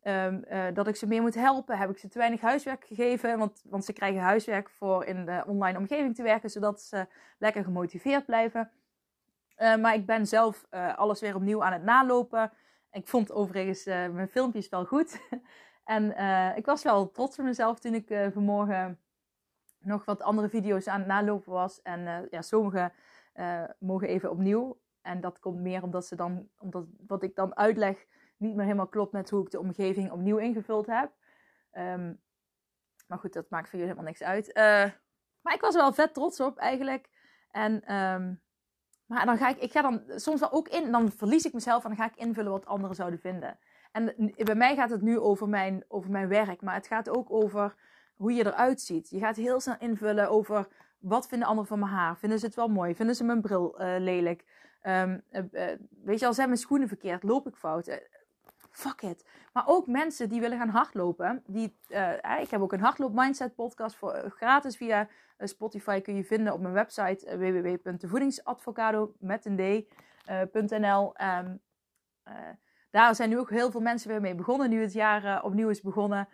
Um, 0.08 0.44
uh, 0.50 0.64
dat 0.74 0.86
ik 0.86 0.96
ze 0.96 1.06
meer 1.06 1.22
moet 1.22 1.34
helpen. 1.34 1.78
Heb 1.78 1.90
ik 1.90 1.98
ze 1.98 2.08
te 2.08 2.18
weinig 2.18 2.40
huiswerk 2.40 2.84
gegeven? 2.84 3.38
Want, 3.38 3.62
want 3.64 3.84
ze 3.84 3.92
krijgen 3.92 4.20
huiswerk 4.20 4.70
voor 4.70 5.04
in 5.04 5.24
de 5.24 5.42
online 5.46 5.78
omgeving 5.78 6.14
te 6.14 6.22
werken, 6.22 6.50
zodat 6.50 6.80
ze 6.80 7.06
lekker 7.38 7.64
gemotiveerd 7.64 8.24
blijven. 8.26 8.70
Uh, 9.58 9.76
maar 9.76 9.94
ik 9.94 10.06
ben 10.06 10.26
zelf 10.26 10.66
uh, 10.70 10.96
alles 10.96 11.20
weer 11.20 11.34
opnieuw 11.34 11.64
aan 11.64 11.72
het 11.72 11.82
nalopen. 11.82 12.52
Ik 12.90 13.08
vond 13.08 13.32
overigens 13.32 13.84
mijn 13.84 14.28
filmpjes 14.28 14.68
wel 14.68 14.84
goed. 14.84 15.20
en 15.84 16.04
ik 16.56 16.66
was 16.66 16.82
wel 16.82 17.10
trots 17.10 17.38
op 17.38 17.44
mezelf 17.44 17.78
toen 17.78 17.94
ik 17.94 18.30
vanmorgen 18.32 18.98
nog 19.78 20.04
wat 20.04 20.22
andere 20.22 20.48
video's 20.48 20.88
aan 20.88 20.98
het 20.98 21.08
nalopen 21.08 21.52
was. 21.52 21.82
En 21.82 22.28
ja, 22.30 22.42
sommige 22.42 22.92
mogen 23.78 24.08
even 24.08 24.30
opnieuw. 24.30 24.80
En 25.02 25.20
dat 25.20 25.38
komt 25.38 25.60
meer 25.60 25.82
omdat 25.82 26.06
ze 26.06 26.16
dan, 26.16 26.48
omdat 26.58 26.86
wat 27.06 27.22
ik 27.22 27.34
dan 27.34 27.56
uitleg 27.56 28.06
niet 28.36 28.54
meer 28.54 28.64
helemaal 28.64 28.86
klopt 28.86 29.12
met 29.12 29.30
hoe 29.30 29.44
ik 29.44 29.50
de 29.50 29.58
omgeving 29.58 30.10
opnieuw 30.10 30.36
ingevuld 30.36 30.86
heb. 30.86 31.12
Um, 31.72 32.20
maar 33.06 33.18
goed, 33.18 33.32
dat 33.32 33.50
maakt 33.50 33.68
voor 33.68 33.78
jullie 33.78 33.94
helemaal 33.94 34.12
niks 34.12 34.22
uit. 34.22 34.48
Uh, 34.48 34.92
maar 35.40 35.54
ik 35.54 35.60
was 35.60 35.74
er 35.74 35.80
wel 35.80 35.92
vet 35.92 36.14
trots 36.14 36.40
op 36.40 36.58
eigenlijk. 36.58 37.08
En, 37.50 37.94
um, 37.94 38.40
maar 39.06 39.26
dan 39.26 39.36
ga 39.36 39.48
ik, 39.48 39.58
ik 39.58 39.70
ga 39.70 39.82
dan 39.82 40.02
soms 40.06 40.40
wel 40.40 40.52
ook 40.52 40.68
in, 40.68 40.92
dan 40.92 41.12
verlies 41.12 41.44
ik 41.44 41.52
mezelf 41.52 41.82
en 41.82 41.88
dan 41.88 41.98
ga 41.98 42.12
ik 42.12 42.16
invullen 42.16 42.52
wat 42.52 42.66
anderen 42.66 42.96
zouden 42.96 43.18
vinden. 43.18 43.58
En 43.92 44.32
bij 44.36 44.54
mij 44.54 44.74
gaat 44.74 44.90
het 44.90 45.02
nu 45.02 45.18
over 45.18 45.48
mijn, 45.48 45.84
over 45.88 46.10
mijn 46.10 46.28
werk, 46.28 46.62
maar 46.62 46.74
het 46.74 46.86
gaat 46.86 47.08
ook 47.08 47.32
over 47.32 47.74
hoe 48.14 48.32
je 48.32 48.46
eruit 48.46 48.80
ziet. 48.80 49.10
Je 49.10 49.18
gaat 49.18 49.36
heel 49.36 49.60
snel 49.60 49.76
invullen 49.78 50.30
over 50.30 50.68
wat 50.98 51.28
vinden 51.28 51.48
anderen 51.48 51.68
van 51.68 51.78
mijn 51.78 51.90
haar? 51.90 52.18
Vinden 52.18 52.38
ze 52.38 52.46
het 52.46 52.54
wel 52.54 52.68
mooi? 52.68 52.94
Vinden 52.94 53.14
ze 53.14 53.24
mijn 53.24 53.40
bril 53.40 53.80
uh, 53.80 53.94
lelijk? 53.98 54.44
Um, 54.82 55.22
uh, 55.32 55.42
weet 56.04 56.20
je, 56.20 56.26
al 56.26 56.34
zijn 56.34 56.48
mijn 56.48 56.60
schoenen 56.60 56.88
verkeerd, 56.88 57.22
loop 57.22 57.46
ik 57.46 57.56
fout? 57.56 58.00
Fuck 58.76 59.02
it. 59.02 59.24
Maar 59.52 59.66
ook 59.66 59.86
mensen 59.86 60.28
die 60.28 60.40
willen 60.40 60.58
gaan 60.58 60.68
hardlopen. 60.68 61.42
Die, 61.46 61.78
uh, 61.88 62.40
ik 62.40 62.50
heb 62.50 62.60
ook 62.60 62.72
een 62.72 62.80
hardloop 62.80 63.14
mindset 63.14 63.54
podcast 63.54 63.96
voor, 63.96 64.14
uh, 64.14 64.30
gratis 64.30 64.76
via 64.76 65.08
uh, 65.38 65.46
Spotify. 65.46 66.00
Kun 66.00 66.14
je 66.14 66.24
vinden 66.24 66.52
op 66.52 66.60
mijn 66.60 66.74
website 66.74 67.38
www.voedingsadvocado 67.38 69.14
met 69.18 69.44
een 69.44 69.84
d.nl. 70.52 71.14
Um, 71.22 71.62
daar 72.90 73.14
zijn 73.14 73.28
nu 73.28 73.38
ook 73.38 73.50
heel 73.50 73.70
veel 73.70 73.80
mensen 73.80 74.08
weer 74.08 74.20
mee 74.20 74.34
begonnen. 74.34 74.70
Nu 74.70 74.80
het 74.80 74.92
jaar 74.92 75.42
opnieuw 75.42 75.68
is 75.68 75.80
begonnen. 75.80 76.28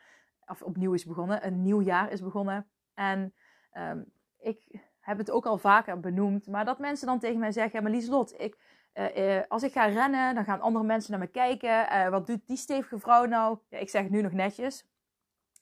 Of 0.47 0.63
opnieuw 0.63 0.93
is 0.93 1.05
begonnen. 1.05 1.47
Een 1.47 1.63
nieuw 1.63 1.81
jaar 1.81 2.11
is 2.11 2.23
begonnen. 2.23 2.67
En 2.95 3.35
um, 3.79 4.13
ik 4.39 4.81
heb 5.01 5.19
het 5.19 5.31
ook 5.31 5.47
al 5.47 5.59
vaker 5.59 6.01
benoemd. 6.01 6.47
Maar 6.47 6.65
dat 6.65 6.79
mensen 6.79 7.07
dan 7.07 7.19
tegen 7.19 7.39
mij 7.39 7.53
zeggen: 7.53 7.83
maar 7.83 7.93
Lieslot, 7.93 8.41
ik 8.41 8.59
uh, 8.95 9.17
uh, 9.17 9.43
als 9.49 9.63
ik 9.63 9.73
ga 9.73 9.85
rennen, 9.85 10.35
dan 10.35 10.45
gaan 10.45 10.61
andere 10.61 10.85
mensen 10.85 11.11
naar 11.11 11.21
me 11.21 11.27
kijken. 11.27 11.93
Uh, 11.93 12.09
wat 12.09 12.27
doet 12.27 12.47
die 12.47 12.57
stevige 12.57 12.99
vrouw 12.99 13.25
nou? 13.25 13.59
Ja, 13.69 13.79
ik 13.79 13.91
zeg 13.91 14.09
nu 14.09 14.23
nog 14.23 14.33
netjes. 14.33 14.87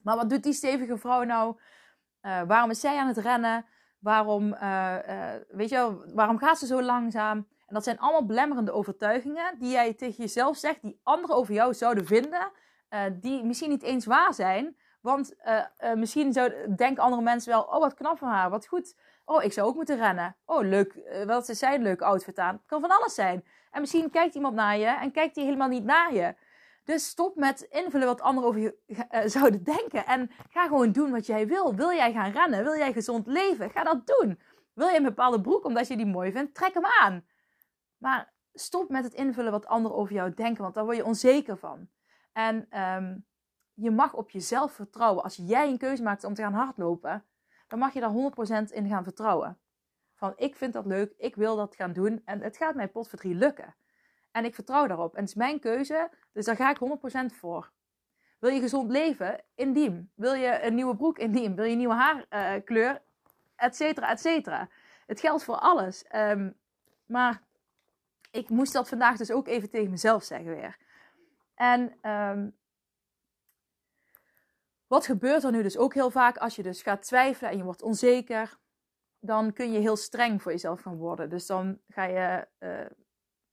Maar 0.02 0.16
wat 0.16 0.30
doet 0.30 0.42
die 0.42 0.52
stevige 0.52 0.98
vrouw 0.98 1.22
nou? 1.22 1.56
waarom 2.46 2.70
is 2.70 2.80
zij 2.80 2.98
aan 2.98 3.06
het 3.06 3.16
rennen? 3.16 3.66
Waarom, 3.98 4.50
weet 5.48 5.68
je 5.68 5.76
wel, 5.76 6.04
waarom 6.14 6.38
gaat 6.38 6.58
ze 6.58 6.66
zo 6.66 6.82
langzaam? 6.82 7.36
En 7.38 7.74
dat 7.74 7.84
zijn 7.84 7.98
allemaal 7.98 8.26
belemmerende 8.26 8.72
overtuigingen 8.72 9.58
die 9.58 9.70
jij 9.70 9.94
tegen 9.94 10.16
jezelf 10.16 10.56
zegt, 10.56 10.82
die 10.82 11.00
anderen 11.02 11.36
over 11.36 11.54
jou 11.54 11.74
zouden 11.74 12.06
vinden, 12.06 12.52
die 13.12 13.44
misschien 13.44 13.70
niet 13.70 13.82
eens 13.82 14.06
waar 14.06 14.34
zijn. 14.34 14.76
Want 15.00 15.34
misschien 15.94 16.32
zou, 16.32 16.74
denken 16.76 17.02
andere 17.02 17.22
mensen 17.22 17.52
wel, 17.52 17.62
oh 17.62 17.78
wat 17.78 17.94
knap 17.94 18.18
van 18.18 18.28
haar, 18.28 18.50
wat 18.50 18.66
goed 18.66 18.96
Oh, 19.30 19.42
ik 19.42 19.52
zou 19.52 19.68
ook 19.68 19.74
moeten 19.74 19.96
rennen. 19.96 20.36
Oh, 20.44 20.62
leuk. 20.62 20.94
Uh, 20.94 21.24
wat 21.24 21.46
zij 21.46 21.74
een 21.74 21.82
leuk 21.82 22.00
outfit 22.00 22.38
aan? 22.38 22.54
Het 22.54 22.66
kan 22.66 22.80
van 22.80 22.90
alles 22.90 23.14
zijn. 23.14 23.44
En 23.70 23.80
misschien 23.80 24.10
kijkt 24.10 24.34
iemand 24.34 24.54
naar 24.54 24.78
je 24.78 24.86
en 24.86 25.10
kijkt 25.12 25.36
hij 25.36 25.44
helemaal 25.44 25.68
niet 25.68 25.84
naar 25.84 26.14
je. 26.14 26.34
Dus 26.84 27.06
stop 27.06 27.36
met 27.36 27.60
invullen 27.60 28.06
wat 28.06 28.20
anderen 28.20 28.48
over 28.48 28.60
je 28.60 28.78
uh, 28.88 29.20
zouden 29.24 29.62
denken. 29.62 30.06
En 30.06 30.30
ga 30.48 30.66
gewoon 30.66 30.92
doen 30.92 31.10
wat 31.10 31.26
jij 31.26 31.46
wil. 31.46 31.74
Wil 31.74 31.92
jij 31.92 32.12
gaan 32.12 32.30
rennen? 32.30 32.64
Wil 32.64 32.76
jij 32.76 32.92
gezond 32.92 33.26
leven? 33.26 33.70
Ga 33.70 33.84
dat 33.84 34.06
doen. 34.06 34.40
Wil 34.72 34.88
je 34.88 34.96
een 34.96 35.02
bepaalde 35.02 35.40
broek 35.40 35.64
omdat 35.64 35.88
je 35.88 35.96
die 35.96 36.06
mooi 36.06 36.32
vindt? 36.32 36.54
Trek 36.54 36.74
hem 36.74 36.86
aan. 37.00 37.24
Maar 37.96 38.32
stop 38.52 38.88
met 38.88 39.04
het 39.04 39.14
invullen 39.14 39.52
wat 39.52 39.66
anderen 39.66 39.96
over 39.96 40.14
jou 40.14 40.34
denken, 40.34 40.62
want 40.62 40.74
daar 40.74 40.84
word 40.84 40.96
je 40.96 41.04
onzeker 41.04 41.58
van. 41.58 41.88
En 42.32 42.80
um, 42.80 43.26
je 43.74 43.90
mag 43.90 44.14
op 44.14 44.30
jezelf 44.30 44.72
vertrouwen. 44.72 45.22
Als 45.22 45.36
jij 45.36 45.68
een 45.68 45.78
keuze 45.78 46.02
maakt 46.02 46.24
om 46.24 46.34
te 46.34 46.42
gaan 46.42 46.52
hardlopen, 46.52 47.24
dan 47.70 47.78
mag 47.78 47.92
je 47.92 48.00
daar 48.00 48.64
100% 48.68 48.72
in 48.72 48.88
gaan 48.88 49.04
vertrouwen. 49.04 49.58
Van 50.14 50.32
ik 50.36 50.56
vind 50.56 50.72
dat 50.72 50.86
leuk, 50.86 51.14
ik 51.16 51.34
wil 51.34 51.56
dat 51.56 51.74
gaan 51.74 51.92
doen 51.92 52.22
en 52.24 52.40
het 52.40 52.56
gaat 52.56 52.74
mij 52.74 52.88
potverdrie 52.88 53.34
lukken. 53.34 53.74
En 54.30 54.44
ik 54.44 54.54
vertrouw 54.54 54.86
daarop. 54.86 55.14
En 55.14 55.20
het 55.20 55.28
is 55.28 55.34
mijn 55.34 55.60
keuze, 55.60 56.10
dus 56.32 56.44
daar 56.44 56.56
ga 56.56 56.70
ik 56.70 56.78
100% 57.32 57.34
voor. 57.34 57.70
Wil 58.38 58.50
je 58.50 58.60
gezond 58.60 58.90
leven? 58.90 59.40
Indiem. 59.54 60.10
Wil 60.14 60.34
je 60.34 60.62
een 60.62 60.74
nieuwe 60.74 60.96
broek? 60.96 61.18
Indiem. 61.18 61.54
Wil 61.54 61.64
je 61.64 61.70
een 61.70 61.78
nieuwe 61.78 61.94
haarkleur? 61.94 62.90
Uh, 62.90 62.98
et 63.56 63.76
cetera, 63.76 64.10
et 64.10 64.20
cetera. 64.20 64.68
Het 65.06 65.20
geldt 65.20 65.44
voor 65.44 65.56
alles. 65.56 66.04
Um, 66.14 66.56
maar 67.06 67.42
ik 68.30 68.48
moest 68.48 68.72
dat 68.72 68.88
vandaag 68.88 69.16
dus 69.16 69.30
ook 69.30 69.48
even 69.48 69.70
tegen 69.70 69.90
mezelf 69.90 70.22
zeggen 70.22 70.50
weer. 70.50 70.76
En 71.54 72.10
um, 72.10 72.56
wat 74.90 75.06
gebeurt 75.06 75.44
er 75.44 75.50
nu 75.50 75.62
dus 75.62 75.78
ook 75.78 75.94
heel 75.94 76.10
vaak 76.10 76.36
als 76.36 76.56
je 76.56 76.62
dus 76.62 76.82
gaat 76.82 77.02
twijfelen 77.02 77.50
en 77.50 77.56
je 77.56 77.64
wordt 77.64 77.82
onzeker? 77.82 78.58
Dan 79.20 79.52
kun 79.52 79.72
je 79.72 79.78
heel 79.78 79.96
streng 79.96 80.42
voor 80.42 80.52
jezelf 80.52 80.80
gaan 80.80 80.96
worden. 80.96 81.30
Dus 81.30 81.46
dan 81.46 81.80
ga 81.88 82.04
je, 82.04 82.46
uh, 82.58 82.86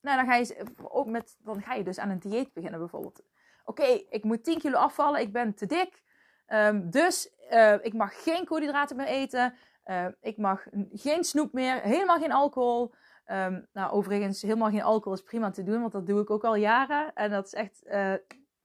nou, 0.02 0.17
dan 0.17 0.26
ga 0.26 0.36
je 0.36 0.65
ook 0.84 1.08
met, 1.08 1.38
dan 1.39 1.62
ga 1.62 1.73
je 1.73 1.84
dus 1.84 2.00
aan 2.00 2.10
een 2.10 2.19
dieet 2.19 2.54
beginnen 2.54 2.80
bijvoorbeeld. 2.80 3.21
Oké, 3.65 3.84
ik 4.10 4.23
moet 4.23 4.43
10 4.43 4.60
kilo 4.60 4.78
afvallen, 4.78 5.21
ik 5.21 5.32
ben 5.32 5.54
te 5.54 5.65
dik. 5.65 6.04
Um, 6.47 6.89
dus 6.89 7.34
uh, 7.52 7.73
ik 7.82 7.93
mag 7.93 8.23
geen 8.23 8.45
koolhydraten 8.45 8.95
meer 8.95 9.08
eten. 9.08 9.54
Uh, 9.86 10.08
ik 10.21 10.38
mag 10.38 10.67
geen 10.91 11.23
snoep 11.23 11.54
meer, 11.54 11.82
helemaal 11.82 12.19
geen 12.19 12.32
alcohol. 12.32 12.93
Um, 13.26 13.67
nou, 13.73 13.91
overigens, 13.91 14.41
helemaal 14.41 14.69
geen 14.69 14.84
alcohol 14.84 15.13
is 15.13 15.23
prima 15.23 15.50
te 15.50 15.63
doen, 15.63 15.80
want 15.80 15.91
dat 15.91 16.08
doe 16.08 16.21
ik 16.21 16.30
ook 16.30 16.43
al 16.43 16.56
jaren. 16.56 17.13
En 17.13 17.32
dat 17.32 17.45
is 17.45 17.54
echt 17.54 17.84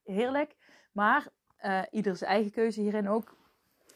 heerlijk. 0.03 0.55
Maar 0.91 1.31
uh, 1.65 1.81
ieder 1.91 2.15
zijn 2.15 2.29
eigen 2.29 2.51
keuze 2.51 2.81
hierin 2.81 3.09
ook. 3.09 3.35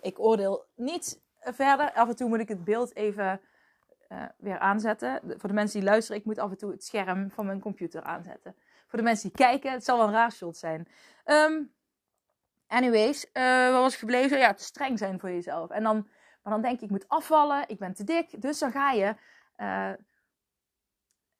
ik 0.01 0.19
oordeel 0.19 0.65
niet 0.75 1.21
verder. 1.39 1.91
Af 1.91 2.09
en 2.09 2.15
toe 2.15 2.29
moet 2.29 2.39
ik 2.39 2.47
het 2.47 2.63
beeld 2.63 2.95
even 2.95 3.41
uh, 4.09 4.23
weer 4.37 4.59
aanzetten. 4.59 5.21
Voor 5.37 5.49
de 5.49 5.55
mensen 5.55 5.79
die 5.79 5.89
luisteren, 5.89 6.19
ik 6.19 6.25
moet 6.25 6.39
af 6.39 6.49
en 6.49 6.57
toe 6.57 6.71
het 6.71 6.83
scherm 6.83 7.31
van 7.31 7.45
mijn 7.45 7.59
computer 7.59 8.03
aanzetten. 8.03 8.55
Voor 8.87 8.99
de 8.99 9.05
mensen 9.05 9.29
die 9.29 9.37
kijken, 9.37 9.71
het 9.71 9.83
zal 9.83 9.97
wel 9.97 10.07
een 10.07 10.13
raar 10.13 10.31
shot 10.31 10.57
zijn. 10.57 10.87
Um, 11.25 11.73
anyways, 12.67 13.25
uh, 13.33 13.71
wat 13.71 13.81
was 13.81 13.93
ik 13.93 13.99
gebleven? 13.99 14.37
Ja, 14.37 14.53
te 14.53 14.63
streng 14.63 14.97
zijn 14.97 15.19
voor 15.19 15.31
jezelf. 15.31 15.69
En 15.69 15.83
dan, 15.83 16.07
maar 16.43 16.53
dan 16.53 16.61
denk 16.61 16.79
je, 16.79 16.85
ik 16.85 16.91
moet 16.91 17.07
afvallen, 17.07 17.63
ik 17.67 17.79
ben 17.79 17.93
te 17.93 18.03
dik. 18.03 18.41
Dus 18.41 18.59
dan 18.59 18.71
ga 18.71 18.91
je 18.91 19.15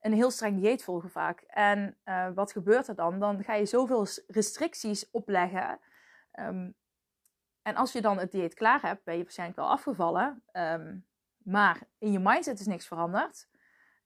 een 0.02 0.14
heel 0.14 0.32
streng 0.32 0.60
dieet 0.60 0.84
volgen 0.84 1.10
vaak. 1.10 1.42
En 1.42 1.98
wat 2.36 2.52
gebeurt 2.52 2.88
er 2.88 2.96
dan? 2.96 3.20
Dan 3.20 3.44
ga 3.44 3.54
je 3.54 3.66
zoveel 3.66 4.08
restricties 4.28 5.12
opleggen. 5.12 5.80
Um, 6.40 6.76
en 7.62 7.76
als 7.76 7.92
je 7.92 8.02
dan 8.02 8.18
het 8.18 8.32
dieet 8.32 8.54
klaar 8.54 8.82
hebt, 8.82 9.04
ben 9.04 9.18
je 9.18 9.24
waarschijnlijk 9.24 9.60
wel 9.60 9.70
afgevallen. 9.70 10.44
Um, 10.54 11.06
maar 11.38 11.82
in 11.98 12.12
je 12.12 12.20
mindset 12.20 12.60
is 12.60 12.66
niks 12.66 12.88
veranderd. 12.88 13.48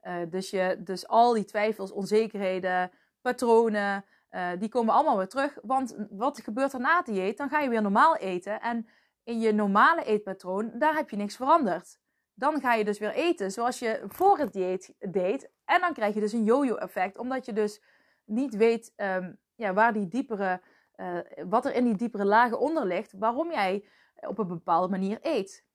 Uh, 0.04 0.16
dus, 0.30 0.50
je, 0.50 0.78
dus 0.84 1.08
al 1.08 1.34
die 1.34 1.46
twijfels, 1.46 1.92
onzekerheden, 1.92 2.92
patronen, 3.22 4.06
uh, 4.32 4.50
die 4.60 4.70
komen 4.70 4.94
allemaal 4.94 5.18
weer 5.18 5.28
terug. 5.28 5.58
Want 5.62 5.96
wat 6.10 6.40
gebeurt 6.40 6.74
er 6.74 6.80
na 6.80 6.98
het 6.98 7.06
dieet? 7.06 7.38
Dan 7.38 7.50
ga 7.50 7.60
je 7.60 7.70
weer 7.70 7.82
normaal 7.82 8.16
eten. 8.16 8.62
En 8.62 8.88
in 9.24 9.40
je 9.40 9.54
normale 9.54 10.04
eetpatroon, 10.04 10.72
daar 10.74 10.96
heb 10.96 11.10
je 11.10 11.16
niks 11.16 11.36
veranderd. 11.36 12.00
Dan 12.34 12.62
ga 12.62 12.74
je 12.74 12.86
dus 12.86 13.00
weer 13.00 13.14
eten 13.14 13.52
zoals 13.52 13.80
je 13.80 14.04
voor 14.08 14.38
het 14.38 14.54
dieet 14.54 14.94
deed. 15.00 15.50
En 15.66 15.82
dan 15.82 15.94
krijg 15.94 16.14
je 16.14 16.20
dus 16.20 16.34
een 16.34 16.44
yo-yo 16.44 16.76
effect. 16.76 17.18
Omdat 17.18 17.46
je 17.46 17.54
dus 17.54 17.82
niet 18.26 18.56
weet 18.56 18.94
um, 18.96 19.40
ja, 19.56 19.74
waar 19.74 19.94
die 19.94 20.08
diepere, 20.08 20.62
uh, 21.02 21.20
wat 21.50 21.66
er 21.66 21.74
in 21.74 21.84
die 21.84 21.96
diepere 21.96 22.26
lagen 22.26 22.60
onder 22.60 22.86
ligt. 22.86 23.14
Waarom 23.14 23.52
jij 23.52 23.86
op 24.16 24.38
een 24.38 24.48
bepaalde 24.48 24.88
manier 24.88 25.20
eet. 25.22 25.66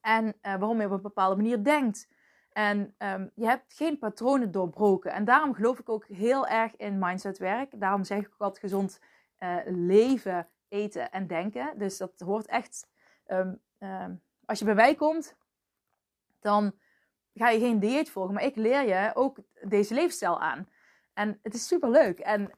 En 0.00 0.26
uh, 0.26 0.32
waarom 0.42 0.80
je 0.80 0.86
op 0.86 0.92
een 0.92 1.02
bepaalde 1.02 1.36
manier 1.36 1.64
denkt. 1.64 2.08
En 2.52 2.94
um, 2.98 3.30
je 3.34 3.46
hebt 3.46 3.74
geen 3.74 3.98
patronen 3.98 4.50
doorbroken. 4.50 5.12
En 5.12 5.24
daarom 5.24 5.54
geloof 5.54 5.78
ik 5.78 5.88
ook 5.88 6.06
heel 6.06 6.46
erg 6.46 6.76
in 6.76 6.98
mindsetwerk. 6.98 7.80
Daarom 7.80 8.04
zeg 8.04 8.18
ik 8.18 8.30
ook 8.32 8.40
altijd 8.40 8.58
gezond 8.58 9.00
uh, 9.38 9.56
leven, 9.64 10.48
eten 10.68 11.10
en 11.10 11.26
denken. 11.26 11.78
Dus 11.78 11.96
dat 11.96 12.20
hoort 12.20 12.46
echt. 12.46 12.88
Um, 13.26 13.60
um, 13.78 14.22
als 14.44 14.58
je 14.58 14.64
bij 14.64 14.74
mij 14.74 14.94
komt, 14.94 15.36
dan 16.40 16.74
ga 17.34 17.48
je 17.48 17.58
geen 17.58 17.78
dieet 17.78 18.10
volgen. 18.10 18.34
Maar 18.34 18.44
ik 18.44 18.56
leer 18.56 18.86
je 18.86 19.10
ook 19.14 19.38
deze 19.62 19.94
leefstijl 19.94 20.40
aan. 20.40 20.68
En 21.14 21.38
het 21.42 21.54
is 21.54 21.66
super 21.66 21.90
leuk. 21.90 22.18
En 22.18 22.50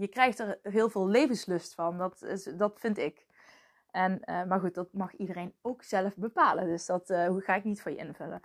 je 0.00 0.08
krijgt 0.08 0.38
er 0.38 0.58
heel 0.62 0.90
veel 0.90 1.08
levenslust 1.08 1.74
van. 1.74 1.98
Dat, 1.98 2.22
is, 2.22 2.44
dat 2.44 2.80
vind 2.80 2.98
ik. 2.98 3.26
En, 3.90 4.22
uh, 4.24 4.44
maar 4.44 4.60
goed, 4.60 4.74
dat 4.74 4.92
mag 4.92 5.14
iedereen 5.14 5.54
ook 5.62 5.82
zelf 5.82 6.16
bepalen. 6.16 6.66
Dus 6.66 6.86
dat 6.86 7.10
uh, 7.10 7.34
ga 7.36 7.54
ik 7.54 7.64
niet 7.64 7.82
voor 7.82 7.90
je 7.90 7.96
invullen. 7.96 8.40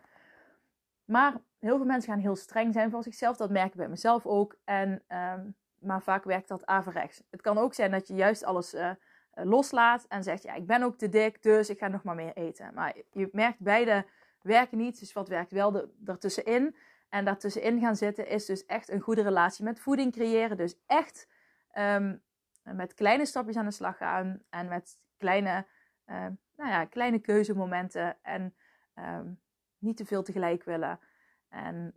Maar 1.06 1.34
heel 1.60 1.78
veel 1.78 1.86
mensen 1.86 2.12
gaan 2.12 2.22
heel 2.22 2.36
streng 2.36 2.74
zijn 2.74 2.92
voor 2.92 3.04
zichzelf. 3.04 3.38
Dat 3.38 3.50
merk 3.50 3.68
ik 3.68 3.76
bij 3.76 3.90
mezelf 3.90 4.26
ook. 4.26 4.56
En, 4.64 5.04
um, 5.08 5.56
maar 5.80 6.02
vaak 6.02 6.24
werkt 6.24 6.48
dat 6.48 6.66
averechts. 6.66 7.24
Het 7.30 7.42
kan 7.42 7.58
ook 7.58 7.74
zijn 7.74 7.92
dat 7.92 8.08
je 8.08 8.14
juist 8.14 8.44
alles 8.44 8.74
uh, 8.74 8.92
loslaat 9.34 10.06
en 10.08 10.24
zegt: 10.24 10.44
Ja, 10.44 10.54
ik 10.54 10.68
ben 10.68 10.84
ook 10.84 10.98
te 10.98 11.10
dik, 11.10 11.44
dus 11.44 11.70
ik 11.70 11.78
ga 11.78 11.88
nog 11.88 12.04
maar 12.04 12.16
meer 12.16 12.34
eten. 12.34 12.74
Maar 12.74 12.96
je 13.12 13.30
merkt 13.32 13.60
beide 13.60 14.06
werken 14.42 14.78
niet. 14.78 15.00
Dus 15.00 15.14
wat 15.14 15.28
werkt 15.28 15.52
wel 15.52 15.72
de, 15.72 15.90
ertussenin? 16.06 16.76
En 17.10 17.26
daartussenin 17.26 17.80
gaan 17.80 17.96
zitten 17.96 18.28
is 18.28 18.46
dus 18.46 18.66
echt 18.66 18.90
een 18.90 19.02
goede 19.02 19.22
relatie 19.22 19.64
met 19.64 19.80
voeding 19.80 20.12
creëren. 20.12 20.58
Dus 20.58 20.78
echt 20.86 21.28
um, 21.78 22.24
met 22.64 22.94
kleine 22.94 23.26
stapjes 23.26 23.58
aan 23.58 23.66
de 23.66 23.72
slag 23.72 23.98
gaan 23.98 24.42
en 24.50 24.68
met 24.68 25.00
kleine, 25.18 25.66
uh, 26.06 26.28
nou 26.56 26.70
ja, 26.70 26.86
kleine 26.86 27.20
keuzemomenten. 27.20 28.18
En 28.22 28.56
um, 28.96 29.42
niet 29.78 29.98
te 29.98 30.06
veel 30.06 30.24
tegelijk 30.24 30.64
willen. 30.64 31.00
En 31.50 31.96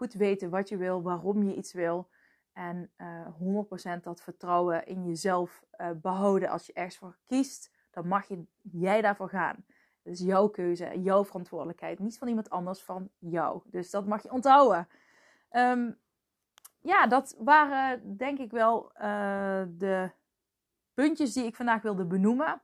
goed 0.00 0.12
weten 0.12 0.50
wat 0.50 0.68
je 0.68 0.76
wil, 0.76 1.02
waarom 1.02 1.42
je 1.42 1.54
iets 1.54 1.72
wil. 1.72 2.10
En 2.52 2.90
uh, 2.96 3.20
eh, 3.20 3.96
100% 3.98 4.02
dat 4.02 4.22
vertrouwen 4.22 4.86
in 4.86 5.06
jezelf 5.06 5.64
uh, 5.76 5.90
behouden. 5.90 6.48
Als 6.48 6.66
je 6.66 6.72
ergens 6.72 6.96
voor 6.96 7.18
kiest, 7.26 7.70
dan 7.90 8.06
mag 8.06 8.28
je, 8.28 8.44
jij 8.62 9.00
daarvoor 9.00 9.28
gaan. 9.28 9.64
Het 10.02 10.12
is 10.12 10.20
jouw 10.20 10.48
keuze, 10.48 11.00
jouw 11.00 11.24
verantwoordelijkheid. 11.24 11.98
Niet 11.98 12.18
van 12.18 12.28
iemand 12.28 12.50
anders, 12.50 12.82
van 12.82 13.10
jou. 13.18 13.62
Dus 13.64 13.90
dat 13.90 14.06
mag 14.06 14.22
je 14.22 14.30
onthouden. 14.30 14.88
Um, 15.50 15.98
ja, 16.80 17.06
dat 17.06 17.36
waren 17.38 18.16
denk 18.16 18.38
ik 18.38 18.50
wel 18.50 18.92
uh, 18.94 19.62
de 19.68 20.10
puntjes 20.94 21.32
die 21.32 21.44
ik 21.44 21.56
vandaag 21.56 21.82
wilde 21.82 22.06
benoemen. 22.06 22.62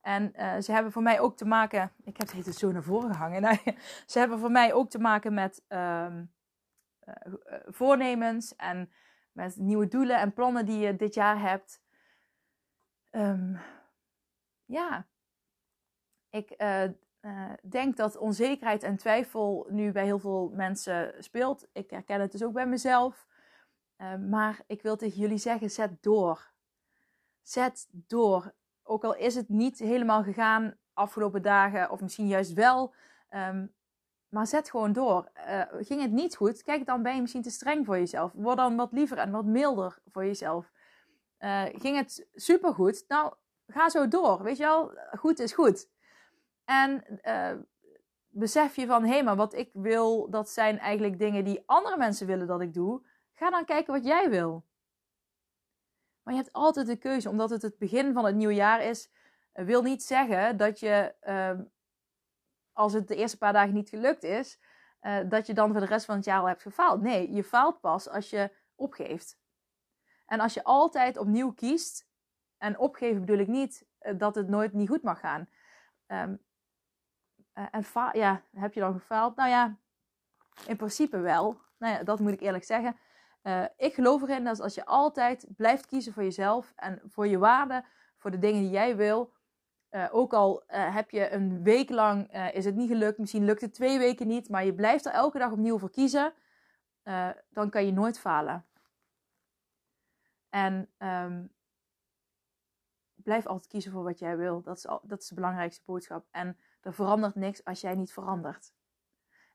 En 0.00 0.32
uh, 0.36 0.58
ze 0.58 0.72
hebben 0.72 0.92
voor 0.92 1.02
mij 1.02 1.20
ook 1.20 1.36
te 1.36 1.44
maken. 1.44 1.92
Ik 2.04 2.16
heb 2.16 2.32
het 2.32 2.54
zo 2.54 2.72
naar 2.72 2.82
voren 2.82 3.14
gehangen. 3.14 3.58
Ze 4.06 4.18
hebben 4.18 4.38
voor 4.38 4.50
mij 4.50 4.72
ook 4.72 4.90
te 4.90 4.98
maken 4.98 5.34
met 5.34 5.64
um, 5.68 6.32
uh, 7.08 7.14
voornemens 7.66 8.56
en 8.56 8.92
met 9.32 9.56
nieuwe 9.56 9.88
doelen 9.88 10.20
en 10.20 10.32
plannen 10.32 10.66
die 10.66 10.78
je 10.78 10.96
dit 10.96 11.14
jaar 11.14 11.40
hebt. 11.40 11.82
Um, 13.10 13.60
ja, 14.64 15.06
ik 16.30 16.50
uh, 17.22 17.50
denk 17.62 17.96
dat 17.96 18.16
onzekerheid 18.16 18.82
en 18.82 18.96
twijfel 18.96 19.66
nu 19.70 19.92
bij 19.92 20.04
heel 20.04 20.18
veel 20.18 20.50
mensen 20.54 21.14
speelt. 21.18 21.68
Ik 21.72 21.90
herken 21.90 22.20
het 22.20 22.32
dus 22.32 22.44
ook 22.44 22.52
bij 22.52 22.66
mezelf. 22.66 23.26
maar 24.28 24.60
ik 24.66 24.82
wil 24.82 24.96
tegen 24.96 25.20
jullie 25.20 25.38
zeggen: 25.38 25.70
zet 25.70 26.02
door. 26.02 26.52
Zet 27.42 27.88
door 27.90 28.54
ook 28.82 29.04
al 29.04 29.14
is 29.14 29.34
het 29.34 29.48
niet 29.48 29.78
helemaal 29.78 30.22
gegaan 30.22 30.76
afgelopen 30.92 31.42
dagen, 31.42 31.90
of 31.90 32.00
misschien 32.00 32.26
juist 32.26 32.52
wel. 32.52 32.94
Um, 33.30 33.74
maar 34.28 34.46
zet 34.46 34.70
gewoon 34.70 34.92
door. 34.92 35.30
Uh, 35.36 35.62
ging 35.70 36.00
het 36.02 36.12
niet 36.12 36.36
goed? 36.36 36.62
Kijk, 36.62 36.86
dan 36.86 37.02
ben 37.02 37.14
je 37.14 37.20
misschien 37.20 37.42
te 37.42 37.50
streng 37.50 37.86
voor 37.86 37.98
jezelf. 37.98 38.32
Word 38.32 38.56
dan 38.56 38.76
wat 38.76 38.92
liever 38.92 39.18
en 39.18 39.30
wat 39.30 39.44
milder 39.44 39.98
voor 40.10 40.24
jezelf. 40.24 40.70
Ging 41.72 41.96
het 41.96 42.26
supergoed? 42.34 43.04
Nou, 43.08 43.34
ga 43.66 43.88
zo 43.88 44.08
door. 44.08 44.42
Weet 44.42 44.56
je 44.56 44.62
wel, 44.62 44.92
goed 45.18 45.38
is 45.38 45.52
goed. 45.52 45.88
En 46.64 47.04
uh, 47.24 47.52
besef 48.28 48.76
je 48.76 48.86
van, 48.86 49.04
hé, 49.04 49.22
maar 49.22 49.36
wat 49.36 49.54
ik 49.54 49.70
wil, 49.72 50.30
dat 50.30 50.50
zijn 50.50 50.78
eigenlijk 50.78 51.18
dingen 51.18 51.44
die 51.44 51.62
andere 51.66 51.96
mensen 51.96 52.26
willen 52.26 52.46
dat 52.46 52.60
ik 52.60 52.74
doe. 52.74 53.06
Ga 53.32 53.50
dan 53.50 53.64
kijken 53.64 53.92
wat 53.92 54.04
jij 54.04 54.30
wil. 54.30 54.64
Maar 56.22 56.34
je 56.34 56.40
hebt 56.40 56.52
altijd 56.52 56.86
de 56.86 56.96
keuze, 56.96 57.28
omdat 57.28 57.50
het 57.50 57.62
het 57.62 57.78
begin 57.78 58.12
van 58.12 58.24
het 58.24 58.34
nieuwe 58.34 58.54
jaar 58.54 58.82
is. 58.82 59.10
Uh, 59.54 59.64
wil 59.64 59.82
niet 59.82 60.02
zeggen 60.02 60.56
dat 60.56 60.80
je, 60.80 61.14
uh, 61.22 61.60
als 62.72 62.92
het 62.92 63.08
de 63.08 63.16
eerste 63.16 63.38
paar 63.38 63.52
dagen 63.52 63.74
niet 63.74 63.88
gelukt 63.88 64.22
is, 64.22 64.60
uh, 65.02 65.18
dat 65.28 65.46
je 65.46 65.54
dan 65.54 65.70
voor 65.70 65.80
de 65.80 65.86
rest 65.86 66.04
van 66.04 66.16
het 66.16 66.24
jaar 66.24 66.40
al 66.40 66.48
hebt 66.48 66.62
gefaald. 66.62 67.02
Nee, 67.02 67.32
je 67.32 67.44
faalt 67.44 67.80
pas 67.80 68.08
als 68.08 68.30
je 68.30 68.56
opgeeft. 68.74 69.40
En 70.26 70.40
als 70.40 70.54
je 70.54 70.64
altijd 70.64 71.16
opnieuw 71.16 71.52
kiest, 71.52 72.10
en 72.58 72.78
opgeven 72.78 73.20
bedoel 73.20 73.38
ik 73.38 73.48
niet 73.48 73.86
dat 74.16 74.34
het 74.34 74.48
nooit 74.48 74.72
niet 74.72 74.88
goed 74.88 75.02
mag 75.02 75.20
gaan. 75.20 75.48
Um, 76.06 76.44
en 77.52 77.84
ja, 78.12 78.42
heb 78.54 78.74
je 78.74 78.80
dan 78.80 78.92
gefaald? 78.92 79.36
Nou 79.36 79.48
ja, 79.48 79.76
in 80.66 80.76
principe 80.76 81.18
wel. 81.18 81.60
Nou 81.78 81.94
ja, 81.94 82.02
dat 82.02 82.20
moet 82.20 82.32
ik 82.32 82.40
eerlijk 82.40 82.64
zeggen. 82.64 82.96
Uh, 83.42 83.64
ik 83.76 83.94
geloof 83.94 84.22
erin 84.22 84.44
dat 84.44 84.60
als 84.60 84.74
je 84.74 84.84
altijd 84.84 85.46
blijft 85.56 85.86
kiezen 85.86 86.12
voor 86.12 86.22
jezelf 86.22 86.72
en 86.76 87.00
voor 87.04 87.26
je 87.26 87.38
waarden, 87.38 87.84
voor 88.16 88.30
de 88.30 88.38
dingen 88.38 88.60
die 88.62 88.70
jij 88.70 88.96
wil. 88.96 89.32
Uh, 89.90 90.08
ook 90.10 90.32
al 90.32 90.62
heb 90.66 91.10
je 91.10 91.30
een 91.30 91.62
week 91.62 91.90
lang, 91.90 92.32
is 92.52 92.64
het 92.64 92.74
niet 92.74 92.88
gelukt, 92.88 93.18
misschien 93.18 93.44
lukt 93.44 93.60
het 93.60 93.74
twee 93.74 93.98
weken 93.98 94.26
niet, 94.26 94.48
maar 94.48 94.64
je 94.64 94.74
blijft 94.74 95.06
er 95.06 95.12
elke 95.12 95.38
dag 95.38 95.52
opnieuw 95.52 95.78
voor 95.78 95.90
kiezen, 95.90 96.32
dan 97.50 97.70
kan 97.70 97.86
je 97.86 97.92
nooit 97.92 98.18
falen. 98.18 98.66
En 100.48 100.88
um, 100.98 101.52
blijf 103.14 103.46
altijd 103.46 103.66
kiezen 103.66 103.92
voor 103.92 104.02
wat 104.02 104.18
jij 104.18 104.36
wil. 104.36 104.62
Dat 104.62 104.76
is, 104.76 104.86
al, 104.86 105.00
dat 105.02 105.20
is 105.20 105.28
de 105.28 105.34
belangrijkste 105.34 105.82
boodschap. 105.84 106.26
En 106.30 106.58
er 106.82 106.94
verandert 106.94 107.34
niks 107.34 107.64
als 107.64 107.80
jij 107.80 107.94
niet 107.94 108.12
verandert. 108.12 108.72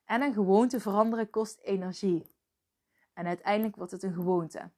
En 0.05 0.21
een 0.21 0.33
gewoonte 0.33 0.79
veranderen 0.79 1.29
kost 1.29 1.59
energie. 1.59 2.35
En 3.13 3.25
uiteindelijk 3.25 3.75
wordt 3.75 3.91
het 3.91 4.03
een 4.03 4.13
gewoonte. 4.13 4.71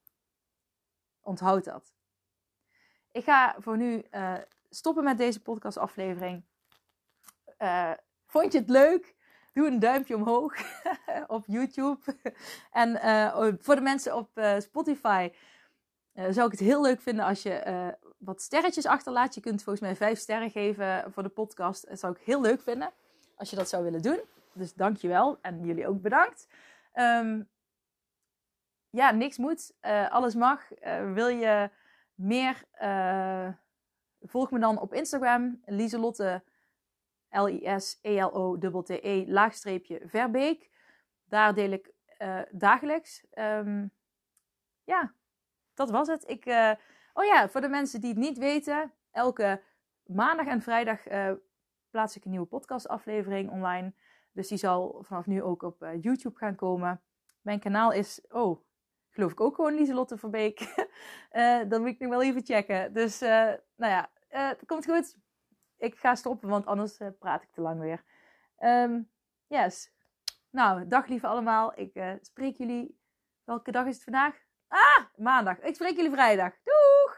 Onthoud 1.20 1.64
dat. 1.64 1.94
Ik 3.12 3.24
ga 3.24 3.56
voor 3.60 3.78
nu 3.78 4.06
uh, 4.12 4.38
stoppen 4.70 5.04
met 5.04 5.18
deze 5.18 5.42
podcastaflevering. 5.42 6.46
Uh, 7.60 7.92
vond 8.26 8.52
je 8.52 8.60
het 8.60 8.70
leuk? 8.70 9.16
Doe 9.54 9.68
een 9.68 9.80
duimpje 9.80 10.16
omhoog 10.16 10.56
op 11.28 11.46
YouTube. 11.48 12.00
en 12.72 12.90
uh, 12.90 13.54
voor 13.60 13.76
de 13.76 13.82
mensen 13.82 14.16
op 14.16 14.30
Spotify 14.58 15.32
zou 16.14 16.46
ik 16.46 16.52
het 16.52 16.60
heel 16.60 16.82
leuk 16.82 17.02
vinden 17.02 17.26
als 17.26 17.44
je 17.44 17.98
wat 18.20 18.42
sterretjes 18.42 18.86
achterlaat. 18.86 19.36
Je 19.36 19.42
kunt 19.42 19.64
volgens 19.64 19.86
mij 19.86 19.96
vijf 19.96 20.20
sterren 20.20 20.52
geven 20.52 21.12
voor 21.12 21.24
de 21.24 21.30
podcast. 21.30 21.90
Dat 21.90 22.00
zou 22.00 22.14
ik 22.14 22.22
heel 22.26 22.42
leuk 22.42 22.62
vinden 22.62 22.92
als 23.36 23.50
je 23.50 23.56
dat 23.56 23.70
zou 23.70 23.84
willen 23.84 24.02
doen. 24.02 24.20
Dus 24.54 24.74
dankjewel 24.74 25.38
en 25.42 25.66
jullie 25.66 25.88
ook 25.88 26.02
bedankt. 26.02 26.48
Um, 26.94 27.50
ja, 28.90 29.12
niks 29.12 29.38
moet. 29.38 29.74
Uh, 29.82 30.12
alles 30.12 30.36
mag. 30.36 30.82
Uh, 30.82 31.14
wil 31.14 31.28
je 31.28 31.70
meer 32.14 32.64
uh, 32.82 33.50
volg 34.22 34.52
me 34.52 34.60
dan 34.60 34.80
op 34.80 34.94
Instagram, 34.94 35.62
Lieselotte, 35.66 36.44
L-I-S-E-L-O-T-T-E, 37.30 39.26
laagstreepje 39.28 40.02
Verbeek. 40.06 40.70
Daar 41.24 41.54
deel 41.54 41.72
ik 41.72 41.92
dagelijks. 42.52 43.26
Um, 43.34 43.92
ja, 44.84 45.14
dat 45.74 45.90
was 45.90 46.08
het. 46.08 46.30
Ik, 46.30 46.46
oh 47.14 47.26
ja, 47.26 47.50
voor 47.50 47.62
de 47.62 47.70
mensen 47.70 48.02
die 48.02 48.10
het 48.10 48.20
niet 48.20 48.38
weten, 48.38 48.94
elke 49.12 49.62
maandag 50.04 50.46
en 50.46 50.62
vrijdag 50.62 51.12
uh, 51.12 51.32
plaats 51.90 52.16
ik 52.16 52.26
een 52.26 52.32
nieuwe 52.32 52.46
podcastaflevering 52.46 53.52
online. 53.52 53.94
Dus 54.32 54.48
die 54.48 54.58
zal 54.58 55.04
vanaf 55.04 55.26
nu 55.26 55.42
ook 55.42 55.62
op 55.62 55.88
YouTube 56.02 56.38
gaan 56.38 56.56
komen. 56.56 57.02
Mijn 57.42 57.60
kanaal 57.60 57.92
is, 57.92 58.26
oh, 58.30 58.62
geloof 59.10 59.32
ik 59.32 59.42
ook 59.42 59.56
gewoon 59.56 59.74
Lieselotte 59.74 60.18
Verbeek. 60.18 60.60
uh, 61.32 61.60
dan 61.70 61.82
moet 61.82 61.90
ik 61.90 62.00
nog 62.00 62.10
wel 62.10 62.22
even 62.22 62.46
checken. 62.46 62.94
Dus, 62.94 63.20
nou 63.20 63.60
ja, 63.76 64.10
het 64.28 64.66
komt 64.66 64.86
goed. 64.86 65.18
Ik 65.78 65.96
ga 65.96 66.16
stoppen, 66.16 66.50
want 66.50 66.66
anders 66.66 66.98
praat 67.20 67.42
ik 67.42 67.52
te 67.52 67.62
lang 67.62 67.80
weer. 67.80 68.04
Um, 68.60 69.10
yes. 69.48 69.92
Nou, 70.50 70.88
dag 70.88 71.08
lieve 71.08 71.28
allemaal. 71.28 71.80
Ik 71.80 72.18
spreek 72.22 72.58
jullie. 72.58 73.00
Welke 73.44 73.72
dag 73.72 73.86
is 73.86 73.94
het 73.94 74.04
vandaag? 74.04 74.49
Ah, 74.70 75.06
maandag. 75.16 75.60
Ik 75.60 75.76
spreek 75.76 75.96
jullie 75.96 76.12
vrijdag. 76.12 76.52
Doeg! 76.64 77.18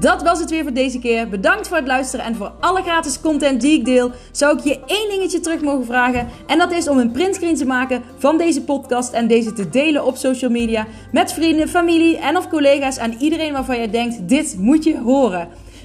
Dat 0.00 0.22
was 0.22 0.40
het 0.40 0.50
weer 0.50 0.62
voor 0.62 0.72
deze 0.72 0.98
keer. 0.98 1.28
Bedankt 1.28 1.68
voor 1.68 1.76
het 1.76 1.86
luisteren 1.86 2.24
en 2.24 2.34
voor 2.34 2.52
alle 2.60 2.82
gratis 2.82 3.20
content 3.20 3.60
die 3.60 3.78
ik 3.78 3.84
deel. 3.84 4.10
Zou 4.32 4.58
ik 4.58 4.64
je 4.64 4.80
één 4.86 5.10
dingetje 5.10 5.40
terug 5.40 5.60
mogen 5.60 5.84
vragen? 5.84 6.28
En 6.46 6.58
dat 6.58 6.72
is 6.72 6.88
om 6.88 6.98
een 6.98 7.10
printscreen 7.10 7.54
te 7.54 7.66
maken 7.66 8.02
van 8.18 8.38
deze 8.38 8.64
podcast 8.64 9.12
en 9.12 9.26
deze 9.26 9.52
te 9.52 9.68
delen 9.68 10.04
op 10.04 10.16
social 10.16 10.50
media 10.50 10.86
met 11.12 11.32
vrienden, 11.32 11.68
familie 11.68 12.18
en 12.18 12.36
of 12.36 12.48
collega's 12.48 12.96
en 12.96 13.14
iedereen 13.14 13.52
waarvan 13.52 13.80
je 13.80 13.90
denkt: 13.90 14.28
dit 14.28 14.56
moet 14.58 14.84
je 14.84 14.98
horen. 14.98 15.48